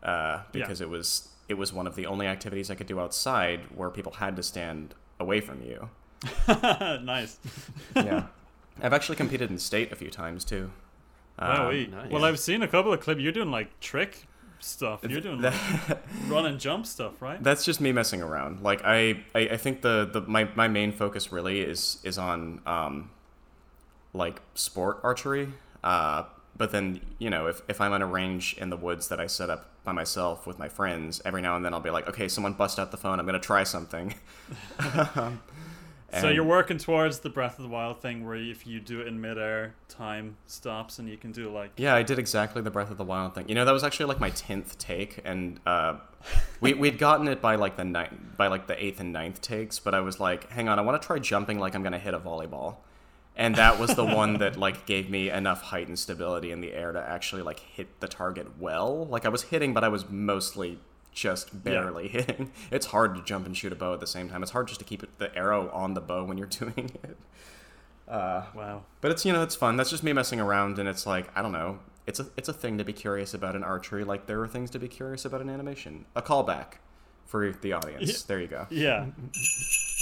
uh, 0.01 0.41
because 0.51 0.81
it 0.81 0.89
was 0.89 1.29
it 1.49 1.55
was 1.55 1.73
one 1.73 1.87
of 1.87 1.95
the 1.95 2.05
only 2.05 2.25
activities 2.27 2.71
I 2.71 2.75
could 2.75 2.87
do 2.87 2.99
outside 2.99 3.61
where 3.75 3.89
people 3.89 4.13
had 4.13 4.35
to 4.37 4.43
stand 4.43 4.95
away 5.19 5.39
from 5.41 5.61
you. 5.61 5.89
nice. 6.47 7.37
Yeah, 7.95 8.27
I've 8.81 8.93
actually 8.93 9.17
competed 9.17 9.51
in 9.51 9.59
state 9.59 9.91
a 9.91 9.95
few 9.95 10.09
times 10.09 10.45
too. 10.45 10.71
Wow, 11.39 11.69
Um, 11.69 11.91
nice. 11.91 12.11
Well, 12.11 12.25
I've 12.25 12.39
seen 12.39 12.61
a 12.61 12.67
couple 12.67 12.93
of 12.93 12.99
clips. 13.01 13.19
You're 13.21 13.31
doing 13.31 13.51
like 13.51 13.79
trick 13.79 14.27
stuff. 14.59 15.01
You're 15.07 15.19
doing 15.21 15.41
like 15.41 15.53
run 16.27 16.45
and 16.45 16.59
jump 16.59 16.85
stuff, 16.85 17.21
right? 17.21 17.41
That's 17.43 17.65
just 17.65 17.81
me 17.81 17.91
messing 17.91 18.21
around. 18.21 18.61
Like 18.61 18.81
I, 18.85 19.23
I, 19.35 19.39
I 19.41 19.57
think 19.57 19.81
the, 19.81 20.09
the 20.11 20.21
my, 20.21 20.47
my 20.55 20.67
main 20.67 20.91
focus 20.91 21.31
really 21.31 21.61
is 21.61 21.99
is 22.03 22.17
on 22.17 22.61
um, 22.65 23.09
like 24.13 24.41
sport 24.55 24.99
archery. 25.03 25.49
Uh, 25.83 26.23
but 26.55 26.71
then 26.71 27.01
you 27.19 27.29
know 27.29 27.47
if, 27.47 27.61
if 27.67 27.81
I'm 27.81 27.93
on 27.93 28.01
a 28.01 28.07
range 28.07 28.55
in 28.59 28.69
the 28.69 28.77
woods 28.77 29.07
that 29.09 29.19
I 29.19 29.27
set 29.27 29.49
up 29.49 29.69
by 29.83 29.91
myself 29.91 30.47
with 30.47 30.57
my 30.59 30.69
friends, 30.69 31.21
every 31.25 31.41
now 31.41 31.55
and 31.55 31.65
then 31.65 31.73
I'll 31.73 31.81
be 31.81 31.89
like, 31.89 32.07
okay, 32.07 32.27
someone 32.27 32.53
bust 32.53 32.79
out 32.79 32.91
the 32.91 32.97
phone. 32.97 33.19
I'm 33.19 33.25
gonna 33.25 33.39
try 33.39 33.63
something. 33.63 34.15
so 36.21 36.29
you're 36.29 36.43
working 36.43 36.77
towards 36.77 37.19
the 37.19 37.29
Breath 37.29 37.57
of 37.57 37.63
the 37.63 37.69
Wild 37.69 38.01
thing, 38.01 38.25
where 38.25 38.35
if 38.35 38.67
you 38.67 38.79
do 38.79 39.01
it 39.01 39.07
in 39.07 39.19
midair, 39.19 39.75
time 39.89 40.37
stops 40.45 40.99
and 40.99 41.09
you 41.09 41.17
can 41.17 41.31
do 41.31 41.49
like 41.49 41.71
Yeah, 41.75 41.95
I 41.95 42.03
did 42.03 42.19
exactly 42.19 42.61
the 42.61 42.71
Breath 42.71 42.91
of 42.91 42.97
the 42.97 43.03
Wild 43.03 43.35
thing. 43.35 43.49
You 43.49 43.55
know, 43.55 43.65
that 43.65 43.73
was 43.73 43.83
actually 43.83 44.05
like 44.05 44.19
my 44.19 44.29
tenth 44.29 44.77
take, 44.77 45.19
and 45.25 45.59
uh, 45.65 45.97
we 46.61 46.73
we'd 46.73 46.97
gotten 46.97 47.27
it 47.27 47.41
by 47.41 47.55
like 47.55 47.77
the 47.77 47.83
ninth, 47.83 48.37
by 48.37 48.47
like 48.47 48.67
the 48.67 48.83
eighth 48.83 48.99
and 48.99 49.11
ninth 49.11 49.41
takes. 49.41 49.79
But 49.79 49.93
I 49.93 50.01
was 50.01 50.19
like, 50.19 50.49
hang 50.51 50.69
on, 50.69 50.79
I 50.79 50.81
want 50.81 51.01
to 51.01 51.05
try 51.05 51.19
jumping 51.19 51.59
like 51.59 51.75
I'm 51.75 51.83
gonna 51.83 51.99
hit 51.99 52.13
a 52.13 52.19
volleyball, 52.19 52.77
and 53.35 53.55
that 53.55 53.79
was 53.79 53.95
the 53.95 54.05
one 54.05 54.37
that 54.37 54.57
like 54.57 54.85
gave 54.85 55.09
me 55.09 55.29
enough 55.29 55.61
height 55.61 55.87
and 55.87 55.97
stability 55.97 56.51
in 56.51 56.61
the 56.61 56.73
air 56.73 56.91
to 56.91 56.99
actually 56.99 57.41
like 57.41 57.59
hit 57.59 57.99
the 57.99 58.07
target 58.07 58.59
well. 58.59 59.05
Like 59.05 59.25
I 59.25 59.29
was 59.29 59.43
hitting, 59.43 59.73
but 59.73 59.83
I 59.83 59.87
was 59.87 60.09
mostly 60.09 60.79
just 61.11 61.63
barely 61.63 62.07
hitting. 62.09 62.51
It's 62.71 62.87
hard 62.87 63.15
to 63.15 63.21
jump 63.23 63.45
and 63.45 63.55
shoot 63.55 63.71
a 63.71 63.75
bow 63.75 63.93
at 63.93 63.99
the 63.99 64.07
same 64.07 64.29
time. 64.29 64.43
It's 64.43 64.51
hard 64.51 64.67
just 64.67 64.79
to 64.79 64.85
keep 64.85 65.03
it, 65.03 65.17
the 65.17 65.35
arrow 65.35 65.69
on 65.71 65.93
the 65.93 66.01
bow 66.01 66.23
when 66.25 66.37
you're 66.37 66.47
doing 66.61 66.91
it. 67.03 67.17
Uh, 68.07 68.43
wow. 68.53 68.83
but 68.99 69.11
it's 69.11 69.25
you 69.25 69.31
know 69.31 69.41
it's 69.41 69.55
fun. 69.55 69.77
That's 69.77 69.89
just 69.89 70.03
me 70.03 70.13
messing 70.13 70.39
around, 70.39 70.77
and 70.77 70.87
it's 70.89 71.07
like 71.07 71.35
I 71.35 71.41
don't 71.41 71.53
know. 71.53 71.79
It's 72.05 72.19
a 72.19 72.27
it's 72.35 72.49
a 72.49 72.53
thing 72.53 72.77
to 72.77 72.83
be 72.83 72.93
curious 72.93 73.33
about 73.33 73.55
in 73.55 73.63
archery. 73.63 74.03
Like 74.03 74.27
there 74.27 74.41
are 74.41 74.47
things 74.47 74.69
to 74.71 74.79
be 74.79 74.87
curious 74.89 75.23
about 75.25 75.41
in 75.41 75.49
animation. 75.49 76.05
A 76.15 76.21
callback 76.21 76.73
for 77.25 77.51
the 77.51 77.73
audience. 77.73 78.09
Yeah. 78.09 78.17
There 78.27 78.41
you 78.41 78.47
go. 78.47 78.67
Yeah. 78.69 79.07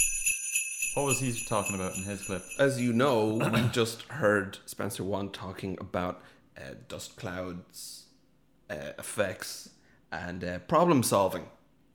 What 0.94 1.06
was 1.06 1.20
he 1.20 1.32
talking 1.46 1.74
about 1.74 1.96
in 1.96 2.02
his 2.02 2.22
clip? 2.22 2.42
As 2.58 2.80
you 2.80 2.92
know, 2.92 3.34
we 3.52 3.62
just 3.72 4.02
heard 4.04 4.58
Spencer 4.66 5.02
Wan 5.04 5.30
talking 5.30 5.78
about 5.80 6.20
uh, 6.58 6.74
dust 6.88 7.16
clouds, 7.16 8.04
uh, 8.68 8.92
effects, 8.98 9.70
and 10.10 10.44
uh, 10.44 10.58
problem 10.60 11.02
solving. 11.02 11.46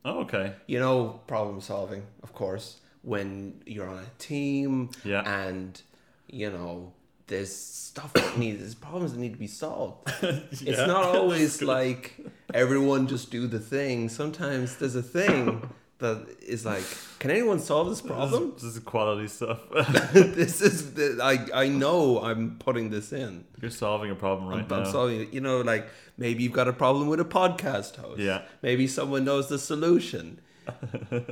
Oh, 0.03 0.21
okay. 0.21 0.53
You 0.65 0.79
know, 0.79 1.21
problem 1.27 1.61
solving, 1.61 2.03
of 2.23 2.33
course, 2.33 2.77
when 3.03 3.61
you're 3.65 3.87
on 3.87 3.99
a 3.99 4.09
team 4.19 4.89
Yeah. 5.03 5.21
and, 5.41 5.79
you 6.27 6.49
know, 6.49 6.93
there's 7.27 7.53
stuff 7.55 8.13
that 8.13 8.37
needs, 8.37 8.59
there's 8.59 8.73
problems 8.73 9.13
that 9.13 9.19
need 9.19 9.33
to 9.33 9.39
be 9.39 9.47
solved. 9.47 10.09
It's 10.23 10.87
not 10.87 11.03
always 11.03 11.61
like 11.75 12.15
everyone 12.53 13.07
just 13.07 13.29
do 13.29 13.45
the 13.47 13.59
thing. 13.59 14.09
Sometimes 14.09 14.77
there's 14.77 14.95
a 14.95 15.03
thing 15.03 15.69
that 15.99 16.27
is 16.45 16.65
like, 16.65 16.83
can 17.19 17.31
anyone 17.31 17.59
solve 17.59 17.89
this 17.89 18.01
problem? 18.01 18.53
This 18.55 18.63
is 18.63 18.79
quality 18.79 19.27
stuff. 19.27 19.59
this 20.13 20.61
is 20.61 20.93
the, 20.93 21.19
I 21.21 21.63
I 21.63 21.67
know 21.67 22.21
I'm 22.21 22.57
putting 22.59 22.89
this 22.89 23.11
in. 23.11 23.45
You're 23.61 23.71
solving 23.71 24.11
a 24.11 24.15
problem 24.15 24.49
right 24.49 24.61
I'm, 24.61 24.67
now. 24.67 24.85
I'm 24.85 24.91
solving 24.91 25.21
it. 25.21 25.33
You 25.33 25.41
know, 25.41 25.61
like 25.61 25.87
maybe 26.17 26.43
you've 26.43 26.53
got 26.53 26.67
a 26.67 26.73
problem 26.73 27.07
with 27.07 27.19
a 27.19 27.25
podcast 27.25 27.95
host. 27.95 28.19
Yeah. 28.19 28.43
Maybe 28.61 28.87
someone 28.87 29.25
knows 29.25 29.49
the 29.49 29.59
solution. 29.59 30.39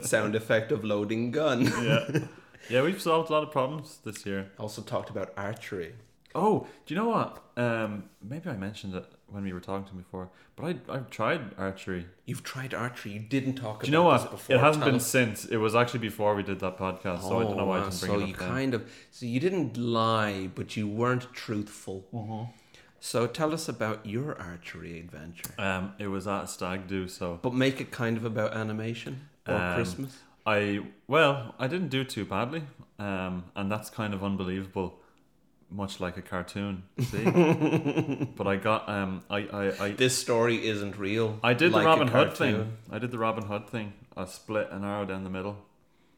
Sound 0.02 0.34
effect 0.34 0.72
of 0.72 0.84
loading 0.86 1.32
gun. 1.32 1.64
yeah. 1.84 2.20
Yeah, 2.70 2.82
we've 2.82 3.02
solved 3.02 3.30
a 3.30 3.34
lot 3.34 3.44
of 3.44 3.52
problems 3.52 4.00
this 4.04 4.26
year. 4.26 4.50
Also 4.58 4.82
talked 4.82 5.10
about 5.10 5.34
archery. 5.38 5.94
Oh, 6.34 6.68
do 6.86 6.94
you 6.94 7.00
know 7.00 7.10
what? 7.10 7.44
Um, 7.58 8.06
maybe 8.24 8.50
I 8.50 8.58
mentioned 8.58 8.96
it 8.96 9.06
when 9.28 9.44
we 9.44 9.52
were 9.54 9.60
talking 9.60 9.86
to 9.86 9.92
him 9.92 9.98
before, 9.98 10.30
but 10.56 10.66
I 10.66 10.76
I've 10.94 11.10
tried 11.10 11.42
archery. 11.58 12.06
You've 12.26 12.44
tried 12.44 12.74
archery. 12.74 13.12
You 13.14 13.20
didn't 13.20 13.56
talk 13.56 13.80
Do 13.84 13.84
about 13.84 13.88
you 13.88 13.92
know 13.94 14.04
what? 14.04 14.32
before. 14.32 14.56
It 14.56 14.60
hasn't 14.60 14.86
been 14.86 14.96
us. 14.96 15.08
since. 15.08 15.46
It 15.46 15.58
was 15.58 15.74
actually 15.76 16.00
before 16.00 16.36
we 16.36 16.44
did 16.44 16.60
that 16.60 16.78
podcast, 16.78 17.22
so 17.24 17.40
I 17.40 17.44
don't 17.44 17.58
know 17.58 17.66
why 17.66 17.80
I 17.80 17.84
didn't 17.90 18.00
bring 18.00 18.12
Oh, 18.12 18.16
so 18.16 18.20
it 18.20 18.24
up 18.24 18.30
you 18.30 18.36
then. 18.36 18.50
kind 18.50 18.74
of 18.74 18.92
so 19.12 19.26
you 19.26 19.40
didn't 19.40 19.78
lie, 19.78 20.50
but 20.56 20.78
you 20.78 20.88
weren't 20.88 21.34
truthful. 21.34 22.06
Mm-hmm. 22.14 22.52
So 23.00 23.28
tell 23.28 23.54
us 23.54 23.70
about 23.70 24.06
your 24.06 24.40
archery 24.42 25.00
adventure. 25.00 25.54
Um, 25.60 25.94
it 26.00 26.08
was 26.08 26.28
at 26.28 26.44
a 26.46 26.48
stag 26.48 26.88
do, 26.88 27.08
so 27.08 27.40
But 27.42 27.54
make 27.54 27.80
it 27.80 27.92
kind 27.92 28.18
of 28.18 28.26
about 28.26 28.54
animation 28.56 29.28
or 29.48 29.54
Um, 29.56 29.76
Christmas. 29.76 30.18
I 30.46 30.82
well, 31.08 31.56
I 31.60 31.68
didn't 31.68 31.90
do 31.90 32.04
too 32.04 32.26
badly, 32.26 32.64
um, 33.00 33.46
and 33.56 33.72
that's 33.72 33.90
kind 33.90 34.14
of 34.14 34.24
unbelievable, 34.24 35.00
much 35.70 36.00
like 36.00 36.18
a 36.18 36.22
cartoon. 36.22 36.84
See, 37.00 37.24
but 38.36 38.48
I 38.48 38.56
got 38.58 38.88
um, 38.90 39.24
I 39.30 39.40
I, 39.40 39.86
I 39.86 39.90
This 39.92 40.18
story 40.18 40.68
isn't 40.68 40.98
real. 40.98 41.40
I 41.44 41.54
did 41.54 41.72
like 41.72 41.84
the 41.84 41.88
Robin 41.88 42.08
Hood 42.08 42.34
thing. 42.38 42.78
I 42.92 43.00
did 43.00 43.12
the 43.12 43.18
Robin 43.18 43.46
Hood 43.46 43.68
thing. 43.70 43.94
I 44.18 44.26
split 44.26 44.70
an 44.72 44.84
arrow 44.84 45.06
down 45.06 45.24
the 45.24 45.30
middle. 45.30 45.58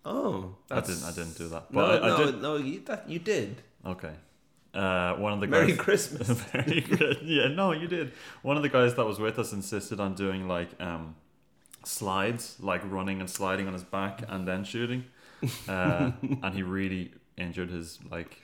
Oh, 0.06 0.56
I 0.72 0.80
didn't. 0.82 1.04
I 1.04 1.12
didn't 1.12 1.38
do 1.38 1.50
that. 1.50 1.72
No, 1.74 1.82
But 1.82 2.04
I, 2.04 2.08
no, 2.10 2.26
did. 2.26 2.42
no. 2.42 2.56
You, 2.58 2.80
that 2.82 3.10
you 3.10 3.20
did. 3.20 3.62
Okay. 3.86 4.14
Uh, 4.74 5.16
one 5.16 5.34
of 5.34 5.40
the 5.42 5.48
Merry 5.48 5.68
guys. 5.72 5.78
Christmas. 5.80 6.30
Very 6.52 6.82
good. 6.82 7.20
Yeah, 7.24 7.48
no, 7.48 7.72
you 7.72 7.88
did. 7.88 8.14
One 8.44 8.58
of 8.58 8.64
the 8.64 8.70
guys 8.70 8.96
that 8.96 9.06
was 9.06 9.20
with 9.20 9.40
us 9.40 9.52
insisted 9.52 10.00
on 10.00 10.14
doing 10.14 10.48
like 10.48 10.70
um, 10.82 11.16
slides, 11.84 12.58
like 12.60 12.82
running 12.90 13.20
and 13.20 13.30
sliding 13.30 13.68
on 13.68 13.74
his 13.74 13.84
back 13.84 14.22
and 14.28 14.48
then 14.48 14.64
shooting, 14.64 15.06
uh, 15.68 16.12
and 16.44 16.54
he 16.54 16.64
really 16.64 17.12
injured 17.38 17.70
his 17.70 18.00
like 18.12 18.42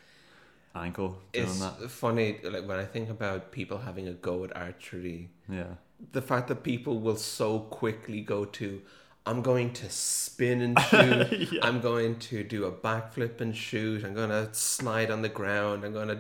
ankle 0.75 1.17
doing 1.31 1.45
It's 1.47 1.59
that. 1.59 1.89
funny, 1.89 2.39
like 2.43 2.67
when 2.67 2.79
I 2.79 2.85
think 2.85 3.09
about 3.09 3.51
people 3.51 3.77
having 3.79 4.07
a 4.07 4.13
go 4.13 4.43
at 4.43 4.55
archery, 4.55 5.29
Yeah, 5.49 5.75
the 6.11 6.21
fact 6.21 6.47
that 6.49 6.63
people 6.63 6.99
will 6.99 7.15
so 7.17 7.59
quickly 7.59 8.21
go 8.21 8.45
to, 8.45 8.81
I'm 9.25 9.41
going 9.41 9.71
to 9.73 9.89
spin 9.89 10.61
and 10.61 10.79
shoot. 10.79 11.59
I'm 11.61 11.79
going 11.79 12.19
to 12.19 12.43
do 12.43 12.65
a 12.65 12.71
backflip 12.71 13.39
and 13.39 13.55
shoot. 13.55 14.03
I'm 14.03 14.13
going 14.13 14.29
to 14.31 14.53
slide 14.53 15.09
on 15.11 15.21
the 15.21 15.29
ground. 15.29 15.85
I'm 15.85 15.93
going 15.93 16.09
to 16.09 16.19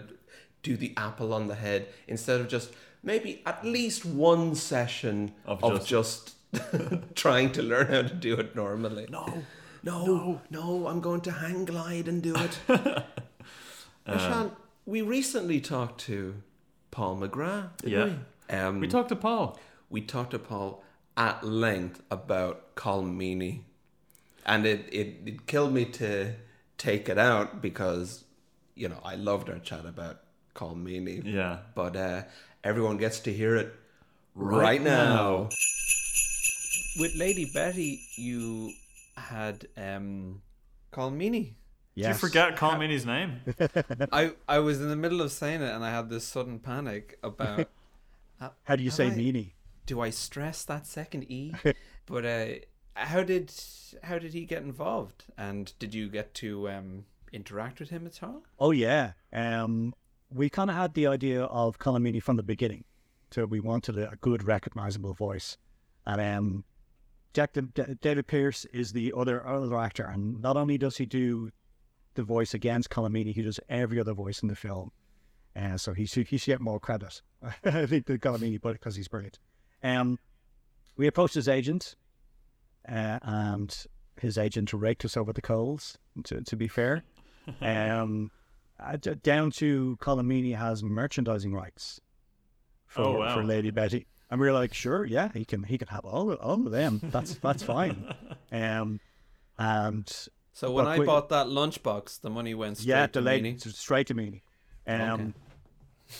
do 0.61 0.77
the 0.77 0.93
apple 0.95 1.33
on 1.33 1.47
the 1.47 1.55
head 1.55 1.87
instead 2.07 2.39
of 2.39 2.47
just 2.47 2.71
maybe 3.03 3.41
at 3.45 3.65
least 3.65 4.05
one 4.05 4.55
session 4.55 5.33
of, 5.45 5.61
Of 5.63 5.85
just, 5.85 6.35
trying 7.15 7.51
to 7.53 7.61
learn 7.63 7.87
how 7.87 8.03
to 8.03 8.13
do 8.13 8.35
it 8.35 8.55
normally. 8.55 9.07
No, 9.09 9.43
no, 9.83 10.41
no, 10.49 10.87
I'm 10.87 11.01
going 11.01 11.21
to 11.21 11.31
hang 11.31 11.65
glide 11.65 12.07
and 12.07 12.21
do 12.21 12.35
it. 12.35 12.59
Um, 14.05 14.19
Sean, 14.19 14.51
we 14.85 15.01
recently 15.01 15.61
talked 15.61 16.01
to 16.01 16.35
Paul 16.91 17.17
McGrath. 17.17 17.77
Didn't 17.77 17.91
Yeah. 17.91 18.15
we? 18.49 18.55
Um, 18.57 18.79
we 18.79 18.87
talked 18.87 19.09
to 19.09 19.15
Paul. 19.15 19.57
we 19.89 20.01
talked 20.01 20.31
to 20.31 20.39
Paul 20.39 20.83
at 21.15 21.43
length 21.43 22.01
about 22.11 22.75
Colm 22.75 23.15
Meaney. 23.15 23.61
And 24.45 24.65
it, 24.65 24.89
it, 24.91 25.17
it 25.25 25.47
killed 25.47 25.71
me 25.73 25.85
to 25.85 26.33
take 26.77 27.07
it 27.07 27.17
out 27.17 27.61
because, 27.61 28.25
you 28.75 28.89
know, 28.89 28.99
I 29.03 29.15
loved 29.15 29.49
our 29.49 29.59
chat 29.59 29.85
about 29.85 30.19
Colm 30.55 30.83
Meaney. 30.83 31.21
Yeah, 31.23 31.59
But 31.75 31.95
uh, 31.95 32.23
everyone 32.63 32.97
gets 32.97 33.19
to 33.21 33.31
hear 33.33 33.55
it 33.55 33.73
right, 34.35 34.61
Right 34.61 34.81
now. 34.81 35.13
now. 35.15 35.49
With 36.99 37.15
Lady 37.15 37.49
Betty, 37.53 38.01
you 38.17 38.71
had 39.17 39.67
um, 39.77 40.41
Colm 40.91 41.17
Meaney. 41.95 42.01
Did 42.01 42.07
you 42.07 42.13
forget 42.15 42.55
Colm 42.57 42.79
Meaney's 42.79 43.05
name? 43.05 43.41
I 44.11 44.33
I 44.47 44.59
was 44.59 44.81
in 44.81 44.89
the 44.89 44.95
middle 44.95 45.21
of 45.21 45.31
saying 45.31 45.61
it, 45.61 45.69
and 45.69 45.83
I 45.83 45.91
had 45.91 46.09
this 46.09 46.25
sudden 46.25 46.59
panic 46.59 47.19
about. 47.23 47.59
uh, 48.41 48.49
How 48.63 48.75
do 48.75 48.83
you 48.83 48.89
have 48.89 48.95
say 48.97 49.07
I- 49.07 49.11
meanie? 49.11 49.51
Do 49.85 49.99
I 49.99 50.11
stress 50.11 50.63
that 50.63 50.87
second 50.87 51.29
e? 51.29 51.53
but 52.05 52.25
uh, 52.25 52.45
how 52.95 53.21
did 53.23 53.53
how 54.03 54.17
did 54.17 54.33
he 54.33 54.45
get 54.45 54.61
involved? 54.63 55.25
And 55.37 55.73
did 55.77 55.93
you 55.93 56.07
get 56.07 56.33
to 56.35 56.69
um, 56.69 57.05
interact 57.33 57.79
with 57.79 57.89
him 57.89 58.07
at 58.07 58.23
all? 58.23 58.43
Oh 58.59 58.71
yeah. 58.71 59.11
Um, 59.33 59.93
we 60.31 60.49
kind 60.49 60.69
of 60.69 60.75
had 60.75 60.93
the 60.93 61.05
idea 61.07 61.43
of 61.43 61.79
Colm 61.79 62.01
Meaney 62.01 62.23
from 62.23 62.37
the 62.37 62.43
beginning, 62.43 62.85
so 63.31 63.45
we 63.45 63.59
wanted 63.59 63.97
a, 63.97 64.11
a 64.11 64.15
good, 64.15 64.43
recognizable 64.45 65.13
voice, 65.13 65.57
and 66.07 66.19
um, 66.21 66.63
Jack 67.33 67.55
David 68.01 68.25
Pierce 68.27 68.65
is 68.65 68.93
the 68.93 69.13
other 69.15 69.45
other 69.45 69.77
actor, 69.77 70.05
and 70.05 70.41
not 70.41 70.55
only 70.55 70.77
does 70.77 70.97
he 70.97 71.05
do 71.05 71.51
the 72.15 72.23
voice 72.23 72.53
against 72.53 72.89
Meaney, 73.11 73.33
he 73.33 73.41
does 73.41 73.59
every 73.69 73.99
other 73.99 74.13
voice 74.13 74.41
in 74.41 74.47
the 74.47 74.55
film, 74.55 74.91
and 75.55 75.79
so 75.79 75.93
he 75.93 76.05
should 76.05 76.27
he 76.27 76.37
should 76.37 76.51
get 76.51 76.61
more 76.61 76.79
credit. 76.79 77.21
I 77.63 77.85
think 77.85 78.05
than 78.05 78.41
Meaney, 78.41 78.61
but 78.61 78.73
because 78.73 78.95
he's 78.95 79.07
brilliant. 79.07 79.39
Um, 79.83 80.19
we 80.95 81.07
approached 81.07 81.33
his 81.35 81.47
agent, 81.47 81.95
uh, 82.87 83.19
and 83.21 83.85
his 84.19 84.37
agent 84.37 84.71
raked 84.73 85.03
us 85.05 85.17
over 85.17 85.33
the 85.33 85.41
coals. 85.41 85.97
To 86.25 86.41
to 86.41 86.55
be 86.55 86.67
fair, 86.67 87.03
um, 87.61 88.31
uh, 88.79 88.97
down 89.21 89.51
to 89.51 89.97
Meaney 90.27 90.55
has 90.57 90.83
merchandising 90.83 91.53
rights 91.53 91.99
for 92.87 93.01
Oh, 93.01 93.19
wow. 93.19 93.35
for 93.35 93.43
Lady 93.43 93.71
Betty, 93.71 94.05
and 94.29 94.39
we 94.39 94.47
were 94.47 94.53
like, 94.53 94.73
sure, 94.73 95.03
yeah, 95.05 95.29
he 95.33 95.45
can 95.45 95.63
he 95.63 95.77
can 95.77 95.87
have 95.89 96.05
all 96.05 96.31
of, 96.31 96.39
all 96.39 96.65
of 96.65 96.71
them. 96.71 96.99
That's 97.03 97.35
that's 97.35 97.63
fine. 97.63 98.13
Um, 98.51 98.99
and 99.57 100.27
So 100.53 100.71
when 100.71 100.85
But 100.85 100.99
I 101.01 101.05
bought 101.05 101.29
that 101.29 101.47
lunchbox, 101.47 102.21
the 102.21 102.29
money 102.29 102.53
went 102.53 102.77
straight 102.77 102.89
yeah, 102.89 103.07
to 103.07 103.21
lady 103.21 103.57
straight 103.57 104.07
to 104.07 104.15
Meaney. 104.15 104.41
Um, 104.87 105.33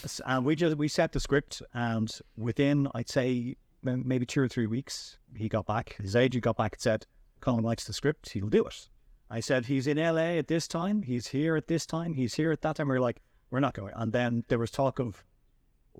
s- 0.03 0.21
and 0.25 0.43
we 0.43 0.55
just 0.55 0.75
we 0.75 0.87
set 0.87 1.11
the 1.11 1.19
script, 1.19 1.61
and 1.73 2.11
within 2.35 2.87
I'd 2.95 3.09
say 3.09 3.55
maybe 3.83 4.25
two 4.25 4.41
or 4.41 4.47
three 4.47 4.65
weeks, 4.65 5.17
he 5.35 5.47
got 5.47 5.67
back. 5.67 5.97
His 6.01 6.15
agent 6.15 6.43
got 6.43 6.57
back 6.57 6.73
and 6.73 6.81
said, 6.81 7.05
"Colm 7.41 7.61
likes 7.63 7.85
the 7.85 7.93
script. 7.93 8.31
He'll 8.31 8.49
do 8.49 8.65
it." 8.65 8.89
I 9.29 9.39
said, 9.39 9.67
"He's 9.67 9.85
in 9.85 9.97
LA 9.97 10.37
at 10.39 10.47
this 10.47 10.67
time. 10.67 11.03
He's 11.03 11.27
here 11.27 11.55
at 11.55 11.67
this 11.67 11.85
time. 11.85 12.15
He's 12.15 12.33
here 12.33 12.51
at 12.51 12.61
that 12.61 12.77
time." 12.77 12.87
We 12.87 12.95
are 12.95 13.01
like, 13.01 13.21
"We're 13.51 13.59
not 13.59 13.75
going." 13.75 13.93
And 13.95 14.13
then 14.13 14.45
there 14.47 14.59
was 14.59 14.71
talk 14.71 14.99
of 14.99 15.23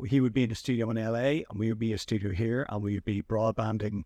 he 0.08 0.19
would 0.19 0.34
be 0.34 0.43
in 0.43 0.52
a 0.52 0.56
studio 0.56 0.89
in 0.89 0.98
LA, 0.98 1.43
and 1.48 1.60
we 1.60 1.69
would 1.69 1.78
be 1.78 1.93
a 1.93 2.00
studio 2.00 2.32
here, 2.32 2.65
and 2.67 2.82
we 2.82 2.96
would 2.96 3.06
be 3.06 3.22
broadbanding 3.22 4.06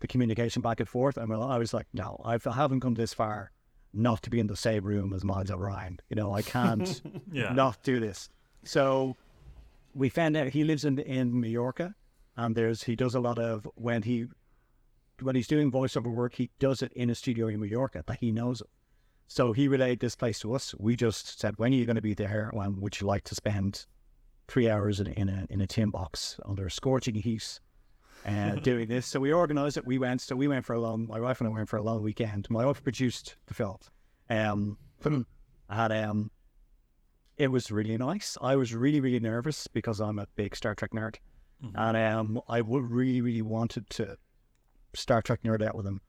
the 0.00 0.06
communication 0.06 0.62
back 0.62 0.80
and 0.80 0.88
forth. 0.88 1.16
And 1.16 1.32
I 1.32 1.58
was 1.58 1.72
like, 1.74 1.86
"No, 1.92 2.20
I've, 2.24 2.46
I 2.46 2.52
haven't 2.52 2.80
come 2.80 2.94
this 2.94 3.14
far." 3.14 3.50
Not 3.96 4.22
to 4.22 4.30
be 4.30 4.40
in 4.40 4.48
the 4.48 4.56
same 4.56 4.82
room 4.84 5.12
as 5.12 5.22
Miles 5.24 5.52
O'Brien, 5.52 6.00
you 6.08 6.16
know, 6.16 6.34
I 6.34 6.42
can't 6.42 7.00
Yeah. 7.32 7.52
not 7.52 7.80
do 7.84 8.00
this. 8.00 8.28
So 8.64 9.16
we 9.94 10.08
found 10.08 10.36
out 10.36 10.48
he 10.48 10.64
lives 10.64 10.84
in 10.84 10.98
in 10.98 11.38
Mallorca, 11.40 11.94
and 12.36 12.56
there's 12.56 12.82
he 12.84 12.96
does 12.96 13.14
a 13.14 13.20
lot 13.20 13.38
of 13.38 13.68
when 13.76 14.02
he 14.02 14.26
when 15.22 15.36
he's 15.36 15.46
doing 15.46 15.70
voiceover 15.70 16.12
work, 16.12 16.34
he 16.34 16.50
does 16.58 16.82
it 16.82 16.92
in 16.94 17.08
a 17.08 17.14
studio 17.14 17.46
in 17.46 17.60
Mallorca 17.60 18.02
that 18.06 18.18
he 18.18 18.32
knows 18.32 18.60
of. 18.62 18.66
So 19.28 19.52
he 19.52 19.68
relayed 19.68 20.00
this 20.00 20.16
place 20.16 20.40
to 20.40 20.54
us. 20.54 20.74
We 20.78 20.96
just 20.96 21.38
said, 21.38 21.54
"When 21.56 21.72
are 21.72 21.76
you 21.76 21.86
going 21.86 21.94
to 21.96 22.02
be 22.02 22.14
there? 22.14 22.50
When 22.52 22.80
would 22.80 23.00
you 23.00 23.06
like 23.06 23.22
to 23.24 23.34
spend 23.36 23.86
three 24.48 24.68
hours 24.68 24.98
in, 24.98 25.06
in 25.06 25.28
a 25.28 25.46
in 25.50 25.60
a 25.60 25.68
tin 25.68 25.90
box 25.90 26.40
under 26.44 26.68
scorching 26.68 27.14
heat?" 27.14 27.60
Uh, 28.24 28.54
doing 28.62 28.88
this, 28.88 29.06
so 29.06 29.20
we 29.20 29.32
organised 29.32 29.76
it. 29.76 29.86
We 29.86 29.98
went, 29.98 30.22
so 30.22 30.34
we 30.34 30.48
went 30.48 30.64
for 30.64 30.72
a 30.72 30.80
long. 30.80 31.06
My 31.06 31.20
wife 31.20 31.40
and 31.40 31.48
I 31.48 31.52
went 31.52 31.68
for 31.68 31.76
a 31.76 31.82
long 31.82 32.02
weekend. 32.02 32.48
My 32.48 32.64
wife 32.64 32.82
produced 32.82 33.36
the 33.46 33.54
film. 33.54 33.78
Um, 34.30 34.78
had, 35.68 35.92
um, 35.92 36.30
it 37.36 37.48
was 37.48 37.70
really 37.70 37.96
nice. 37.98 38.38
I 38.40 38.56
was 38.56 38.74
really, 38.74 39.00
really 39.00 39.20
nervous 39.20 39.66
because 39.66 40.00
I'm 40.00 40.18
a 40.18 40.26
big 40.36 40.56
Star 40.56 40.74
Trek 40.74 40.92
nerd, 40.92 41.16
and 41.74 41.96
um, 41.96 42.40
I 42.48 42.60
would 42.62 42.90
really, 42.90 43.20
really 43.20 43.42
wanted 43.42 43.90
to 43.90 44.16
Star 44.94 45.20
Trek 45.20 45.42
nerd 45.42 45.62
out 45.62 45.74
with 45.74 45.86
him, 45.86 46.00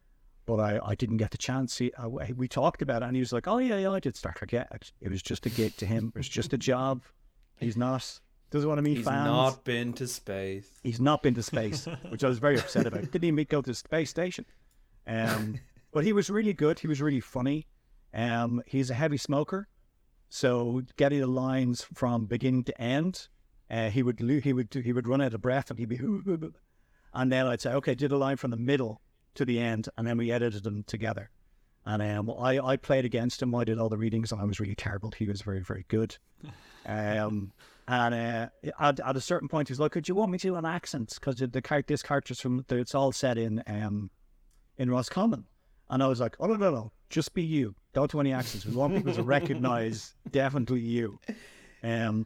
but 0.46 0.60
I, 0.60 0.80
I 0.84 0.96
didn't 0.96 1.18
get 1.18 1.32
the 1.32 1.38
chance. 1.38 1.78
He, 1.78 1.92
uh, 1.94 2.08
we 2.08 2.48
talked 2.48 2.82
about 2.82 3.02
it, 3.02 3.08
and 3.08 3.16
he 3.16 3.20
was 3.20 3.34
like, 3.34 3.48
"Oh 3.48 3.58
yeah, 3.58 3.78
yeah, 3.78 3.92
I 3.92 4.00
did 4.00 4.16
Star 4.16 4.34
Trek. 4.34 4.52
Yeah, 4.54 4.66
it 5.02 5.10
was 5.10 5.22
just 5.22 5.46
a 5.46 5.50
gig 5.50 5.76
to 5.78 5.86
him. 5.86 6.14
It 6.16 6.20
was 6.20 6.30
just 6.30 6.54
a 6.54 6.58
job. 6.58 7.02
He's 7.58 7.78
not 7.78 8.20
doesn't 8.52 8.68
want 8.68 8.78
to 8.78 8.84
meet 8.84 8.96
fans. 8.96 9.06
He's 9.06 9.06
fans. 9.08 9.26
not 9.26 9.64
been 9.64 9.94
to 9.94 10.08
space. 10.08 10.70
He's 10.84 11.00
not 11.00 11.24
been 11.24 11.34
to 11.36 11.44
space, 11.44 11.88
which 12.10 12.24
I 12.24 12.30
was 12.30 12.40
very 12.40 12.58
upset 12.58 12.86
about. 12.86 13.02
Didn't 13.12 13.24
even 13.24 13.46
go 13.50 13.62
to 13.62 13.72
the 13.72 13.76
space 13.76 14.10
station. 14.10 14.46
Um, 15.08 15.60
but 15.92 16.04
he 16.04 16.14
was 16.14 16.30
really 16.30 16.54
good. 16.54 16.80
He 16.80 16.88
was 16.88 17.02
really 17.02 17.20
funny. 17.20 17.68
Um, 18.14 18.62
he's 18.66 18.90
a 18.90 18.94
heavy 18.94 19.18
smoker, 19.18 19.68
so 20.30 20.84
getting 20.98 21.20
the 21.20 21.28
lines 21.28 21.86
from 21.94 22.26
beginning 22.26 22.64
to 22.66 22.82
end, 22.82 23.28
uh, 23.70 23.90
he 23.90 24.04
would 24.04 24.20
he 24.20 24.54
would 24.54 24.74
he 24.74 24.94
would 24.94 25.08
run 25.08 25.22
out 25.22 25.34
of 25.34 25.42
breath 25.42 25.70
and 25.70 25.80
he'd 25.80 25.90
be, 25.90 25.98
and 27.14 27.32
then 27.32 27.48
I'd 27.48 27.62
say, 27.62 27.74
okay, 27.74 27.96
do 27.96 28.08
the 28.08 28.18
line 28.18 28.38
from 28.38 28.52
the 28.52 28.58
middle 28.58 29.02
to 29.36 29.46
the 29.46 29.60
end, 29.60 29.90
and 29.98 30.08
then 30.08 30.18
we 30.18 30.32
edited 30.32 30.64
them 30.64 30.84
together. 30.84 31.30
And 31.86 32.02
um, 32.02 32.32
I 32.40 32.60
I 32.60 32.78
played 32.78 33.06
against 33.06 33.42
him. 33.42 33.54
I 33.54 33.64
did 33.64 33.80
all 33.80 33.90
the 33.90 33.98
readings, 33.98 34.32
and 34.32 34.42
I 34.42 34.46
was 34.46 34.60
really 34.60 34.76
terrible. 34.76 35.12
He 35.18 35.26
was 35.26 35.42
very 35.42 35.62
very 35.62 35.86
good. 35.88 36.18
Um, 36.86 37.52
and 37.88 38.16
uh, 38.16 38.72
at, 38.80 39.00
at 39.00 39.16
a 39.16 39.22
certain 39.22 39.48
point, 39.48 39.68
he's 39.68 39.80
like, 39.80 39.92
"Could 39.92 40.08
you 40.08 40.16
want 40.16 40.32
me 40.32 40.38
to 40.40 40.48
do 40.48 40.56
an 40.56 40.66
accent? 40.66 41.14
Because 41.14 41.36
the 41.36 41.62
character, 41.62 41.94
this 41.94 42.02
character's 42.02 42.40
from, 42.40 42.66
the, 42.68 42.78
it's 42.78 42.96
all 42.96 43.12
set 43.12 43.38
in 43.38 43.64
um, 43.68 44.10
in 44.78 44.90
Roscommon." 44.90 45.46
And 45.90 46.02
I 46.02 46.08
was 46.08 46.20
like, 46.20 46.36
"Oh 46.40 46.48
no, 46.48 46.56
no, 46.56 46.72
no, 46.72 46.92
just 47.10 47.34
be 47.34 47.44
you. 47.44 47.76
Don't 47.94 48.10
do 48.10 48.20
any 48.20 48.34
accents. 48.34 48.66
We 48.66 48.76
want 48.76 48.96
people 48.96 49.14
to 49.14 49.24
recognize 49.24 50.16
definitely 50.32 50.80
you." 50.80 51.20
Um, 51.84 52.26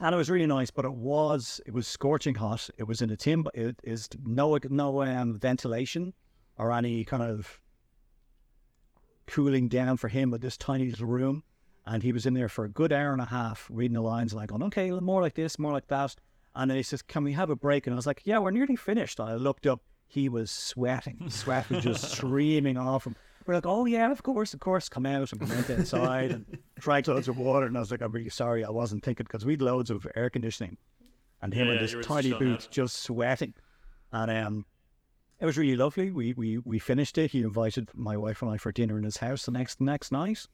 and 0.00 0.14
it 0.14 0.18
was 0.18 0.30
really 0.30 0.46
nice. 0.46 0.70
But 0.70 0.84
it 0.84 0.94
was 0.94 1.60
it 1.66 1.74
was 1.74 1.88
scorching 1.88 2.36
hot. 2.36 2.70
It 2.78 2.84
was 2.84 3.02
in 3.02 3.10
a 3.10 3.16
tim. 3.16 3.46
It 3.54 3.80
is 3.82 4.08
no 4.24 4.58
no 4.70 5.02
um, 5.02 5.38
ventilation 5.40 6.14
or 6.56 6.72
any 6.72 7.04
kind 7.04 7.22
of 7.24 7.60
cooling 9.26 9.66
down 9.66 9.96
for 9.96 10.06
him. 10.06 10.30
But 10.30 10.40
this 10.40 10.56
tiny 10.56 10.88
little 10.88 11.06
room, 11.06 11.42
and 11.88 12.02
he 12.02 12.12
was 12.12 12.26
in 12.26 12.34
there 12.34 12.48
for 12.50 12.64
a 12.64 12.68
good 12.68 12.92
hour 12.92 13.12
and 13.12 13.20
a 13.22 13.24
half 13.26 13.66
reading 13.72 13.94
the 13.94 14.02
lines, 14.02 14.34
like 14.34 14.50
going, 14.50 14.62
okay, 14.64 14.90
more 14.90 15.22
like 15.22 15.34
this, 15.34 15.58
more 15.58 15.72
like 15.72 15.88
that. 15.88 16.14
And 16.54 16.70
then 16.70 16.76
he 16.76 16.82
says, 16.82 17.02
"Can 17.02 17.24
we 17.24 17.32
have 17.32 17.50
a 17.50 17.56
break?" 17.56 17.86
And 17.86 17.94
I 17.94 17.96
was 17.96 18.06
like, 18.06 18.22
"Yeah, 18.24 18.38
we're 18.38 18.50
nearly 18.50 18.76
finished." 18.76 19.18
And 19.18 19.28
I 19.28 19.34
looked 19.34 19.66
up. 19.66 19.80
He 20.06 20.28
was 20.28 20.50
sweating. 20.50 21.28
Sweat 21.30 21.68
was 21.70 21.82
just 21.84 22.10
streaming 22.12 22.76
off 22.76 23.06
him. 23.06 23.16
We're 23.46 23.54
like, 23.54 23.66
"Oh 23.66 23.84
yeah, 23.86 24.10
of 24.10 24.22
course, 24.22 24.54
of 24.54 24.60
course." 24.60 24.88
Come 24.88 25.06
out 25.06 25.32
and 25.32 25.40
we 25.40 25.46
went 25.46 25.70
inside 25.70 26.30
and 26.32 26.58
drank 26.78 27.06
loads 27.06 27.28
of 27.28 27.38
water. 27.38 27.66
And 27.66 27.76
I 27.76 27.80
was 27.80 27.90
like, 27.90 28.02
"I'm 28.02 28.12
really 28.12 28.28
sorry, 28.30 28.64
I 28.64 28.70
wasn't 28.70 29.04
thinking 29.04 29.24
because 29.24 29.46
we'd 29.46 29.62
loads 29.62 29.90
of 29.90 30.06
air 30.16 30.30
conditioning, 30.30 30.76
and 31.42 31.54
him 31.54 31.66
Yeah, 31.66 31.72
in 31.72 31.76
yeah, 31.76 31.82
this 31.82 31.92
you 31.92 31.98
were 31.98 32.02
just 32.02 32.12
tiny 32.12 32.32
boot 32.32 32.62
out. 32.64 32.68
just 32.70 32.96
sweating." 33.02 33.54
And 34.12 34.30
um, 34.30 34.66
it 35.38 35.46
was 35.46 35.56
really 35.56 35.76
lovely. 35.76 36.10
We 36.10 36.32
we 36.32 36.58
we 36.58 36.78
finished 36.78 37.16
it. 37.18 37.30
He 37.30 37.42
invited 37.42 37.90
my 37.94 38.16
wife 38.16 38.42
and 38.42 38.50
I 38.50 38.56
for 38.56 38.72
dinner 38.72 38.98
in 38.98 39.04
his 39.04 39.18
house 39.18 39.44
the 39.46 39.52
next 39.52 39.80
next 39.80 40.10
night. 40.10 40.46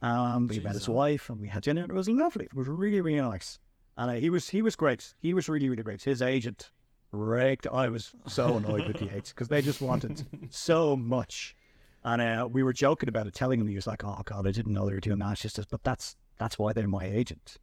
Um, 0.00 0.46
we 0.46 0.60
met 0.60 0.74
his 0.74 0.88
wife 0.88 1.28
and 1.28 1.40
we 1.40 1.48
had 1.48 1.62
dinner. 1.62 1.82
It 1.84 1.92
was 1.92 2.08
lovely. 2.08 2.44
It 2.44 2.54
was 2.54 2.68
really 2.68 3.00
really 3.00 3.20
nice. 3.20 3.58
And 3.96 4.10
uh, 4.10 4.14
he 4.14 4.30
was 4.30 4.48
he 4.48 4.62
was 4.62 4.76
great. 4.76 5.14
He 5.18 5.34
was 5.34 5.48
really 5.48 5.68
really 5.68 5.82
great. 5.82 6.02
His 6.02 6.22
agent 6.22 6.70
raked. 7.10 7.66
I 7.66 7.88
was 7.88 8.12
so 8.26 8.56
annoyed 8.56 8.86
with 8.86 8.98
the 8.98 9.06
agents 9.10 9.32
because 9.32 9.48
they 9.48 9.62
just 9.62 9.80
wanted 9.80 10.24
so 10.50 10.96
much. 10.96 11.56
And 12.04 12.22
uh, 12.22 12.48
we 12.50 12.62
were 12.62 12.72
joking 12.72 13.08
about 13.08 13.26
it, 13.26 13.34
telling 13.34 13.60
him 13.60 13.66
he 13.66 13.74
was 13.74 13.86
like, 13.86 14.04
"Oh 14.04 14.22
God, 14.24 14.46
I 14.46 14.52
didn't 14.52 14.72
know 14.72 14.86
they 14.86 14.94
were 14.94 15.00
doing 15.00 15.18
that." 15.18 15.38
Just, 15.38 15.58
but 15.68 15.82
that's 15.82 16.16
that's 16.38 16.58
why 16.58 16.72
they're 16.72 16.86
my 16.86 17.04
agent. 17.04 17.56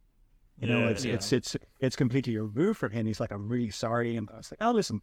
You 0.60 0.68
know, 0.68 0.80
Yeah, 0.80 0.88
it's 0.88 1.04
yeah. 1.04 1.14
it's 1.14 1.32
it's 1.32 1.56
it's 1.80 1.96
completely 1.96 2.36
removed 2.36 2.78
from 2.78 2.92
him. 2.92 3.06
He's 3.06 3.18
like, 3.20 3.32
"I'm 3.32 3.48
really 3.48 3.70
sorry," 3.70 4.16
and 4.16 4.28
I 4.32 4.36
was 4.36 4.52
like, 4.52 4.58
"Oh, 4.60 4.72
listen, 4.72 5.00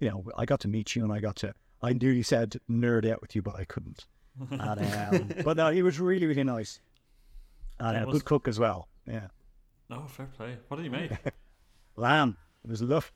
you 0.00 0.10
know, 0.10 0.24
I 0.36 0.44
got 0.44 0.60
to 0.60 0.68
meet 0.68 0.94
you 0.94 1.02
and 1.04 1.12
I 1.12 1.20
got 1.20 1.36
to, 1.36 1.54
I 1.80 1.92
nearly 1.92 2.22
said 2.22 2.56
nerd 2.70 3.10
out 3.10 3.20
with 3.22 3.34
you, 3.34 3.42
but 3.42 3.54
I 3.54 3.64
couldn't. 3.64 4.06
And, 4.50 4.60
um, 4.60 5.30
but 5.44 5.56
no, 5.56 5.70
he 5.70 5.82
was 5.82 6.00
really, 6.00 6.26
really 6.26 6.44
nice. 6.44 6.80
And 7.78 7.96
That 7.96 8.02
a 8.04 8.06
was- 8.06 8.14
good 8.18 8.24
cook 8.24 8.48
as 8.48 8.58
well. 8.58 8.88
Yeah. 9.06 9.28
Oh, 9.90 10.04
fair 10.06 10.26
play. 10.36 10.56
What 10.68 10.76
did 10.78 10.84
he 10.84 10.88
make? 10.88 11.10
Lamb. 11.96 12.36
It 12.64 12.70
was 12.70 12.80
love. 12.82 13.12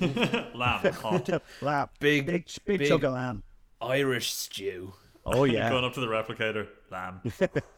Lamb 0.00 0.92
hot. 0.92 1.28
Lamb. 1.60 1.88
Big, 1.98 2.26
Big, 2.26 2.46
big, 2.64 2.78
big- 2.78 2.88
chunk 2.88 3.02
of 3.02 3.12
lamb. 3.14 3.42
Irish 3.80 4.32
stew. 4.32 4.92
Oh, 5.26 5.44
yeah. 5.44 5.70
Going 5.70 5.84
up 5.84 5.94
to 5.94 6.00
the 6.00 6.06
replicator. 6.06 6.68
Lamb. 6.90 7.20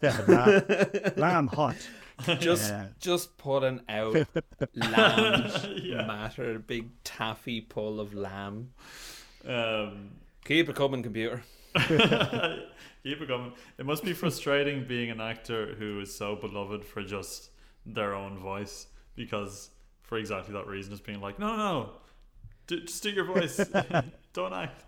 yeah 0.02 0.20
lamb. 0.28 1.12
lamb 1.16 1.46
hot. 1.46 1.76
Just 2.38 2.70
Yeah. 2.70 2.86
just 2.98 3.36
putting 3.38 3.80
out 3.88 4.26
lamb 4.74 6.06
matter, 6.06 6.58
big 6.58 6.88
taffy 7.04 7.60
pull 7.60 8.00
of 8.00 8.14
lamb. 8.14 8.72
Um, 9.46 10.10
Keep 10.46 10.68
it 10.68 10.76
coming, 10.76 11.02
computer. 11.02 11.42
keep 11.76 11.90
it 11.90 13.26
going. 13.26 13.52
It 13.78 13.84
must 13.84 14.04
be 14.04 14.12
frustrating 14.12 14.86
being 14.86 15.10
an 15.10 15.20
actor 15.20 15.74
who 15.74 16.00
is 16.00 16.14
so 16.14 16.36
beloved 16.36 16.84
for 16.84 17.02
just 17.02 17.50
their 17.84 18.14
own 18.14 18.38
voice 18.38 18.86
because, 19.16 19.70
for 20.02 20.18
exactly 20.18 20.54
that 20.54 20.68
reason, 20.68 20.92
it's 20.92 21.02
being 21.02 21.20
like, 21.20 21.40
no, 21.40 21.48
no, 21.48 21.56
no, 21.56 21.90
D- 22.68 22.82
just 22.84 23.02
do 23.02 23.10
your 23.10 23.24
voice. 23.24 23.56
Don't 24.32 24.52
act. 24.52 24.84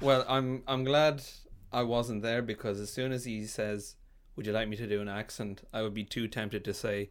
Well, 0.00 0.24
I'm 0.28 0.62
I'm 0.68 0.84
glad 0.84 1.22
I 1.72 1.82
wasn't 1.82 2.22
there 2.22 2.40
because 2.40 2.78
as 2.78 2.90
soon 2.90 3.10
as 3.10 3.24
he 3.24 3.46
says, 3.46 3.96
"Would 4.36 4.46
you 4.46 4.52
like 4.52 4.68
me 4.68 4.76
to 4.76 4.86
do 4.86 5.00
an 5.00 5.08
accent?" 5.08 5.62
I 5.72 5.82
would 5.82 5.94
be 5.94 6.04
too 6.04 6.28
tempted 6.28 6.64
to 6.64 6.72
say, 6.72 7.10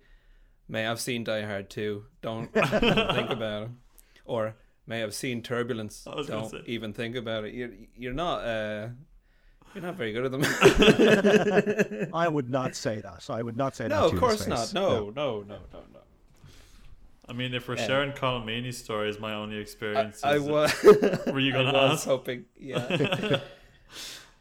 "May 0.70 0.88
I've 0.88 1.02
seen 1.02 1.26
Die 1.26 1.42
Hard 1.42 1.70
too. 1.70 2.06
Don't, 2.22 2.54
don't 2.54 3.14
think 3.14 3.30
about 3.30 3.64
it." 3.64 3.70
Or 4.24 4.56
may 4.90 5.04
I've 5.04 5.14
seen 5.14 5.42
Turbulence. 5.42 6.06
I 6.06 6.16
was 6.16 6.28
Don't 6.28 6.50
say. 6.50 6.62
even 6.66 6.92
think 6.92 7.16
about 7.16 7.46
it. 7.46 7.54
You're 7.54 7.70
you're 7.96 8.14
not 8.14 8.40
uh 8.44 8.88
you're 9.74 9.84
not 9.84 9.96
very 9.96 10.12
good 10.12 10.26
at 10.26 10.32
them. 10.32 12.10
I 12.14 12.28
would 12.28 12.50
not 12.50 12.76
say 12.76 13.00
that. 13.02 13.22
So 13.22 13.34
I 13.36 13.42
would 13.42 13.56
not 13.56 13.76
say 13.76 13.86
that. 13.88 13.96
no, 13.96 14.08
of 14.08 14.20
course 14.20 14.48
not. 14.48 14.74
No, 14.74 15.12
no, 15.12 15.42
no, 15.42 15.60
no, 15.72 15.80
no. 15.94 16.00
I 17.30 17.34
mean, 17.34 17.54
if 17.54 17.68
we're 17.68 17.78
Yeah. 17.78 17.86
sharing 17.86 18.12
Colm 18.14 18.44
Meaney's 18.46 18.80
stories, 18.80 19.20
my 19.20 19.36
only 19.36 19.58
experience 19.58 20.24
I, 20.24 20.36
I 20.36 20.40
was. 20.40 20.74
Were 21.28 21.40
you 21.40 21.52
gonna 21.54 21.70
I 21.70 21.84
was 21.84 22.00
ask? 22.00 22.06
hoping. 22.08 22.46
Yeah. 22.60 23.40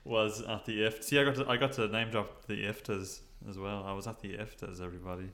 was 0.05 0.41
at 0.41 0.65
the 0.65 0.81
IFT. 0.81 1.05
See, 1.05 1.19
I 1.21 1.25
got 1.25 1.35
to, 1.35 1.47
I 1.51 1.57
got 1.59 1.73
to 1.75 1.87
name 1.89 2.11
drop 2.11 2.47
the 2.47 2.65
IFTAs 2.65 3.21
as 3.47 3.59
well. 3.59 3.85
I 3.87 3.93
was 3.93 4.07
at 4.07 4.21
the 4.21 4.31
IFTAs, 4.39 4.81
everybody, 4.83 5.29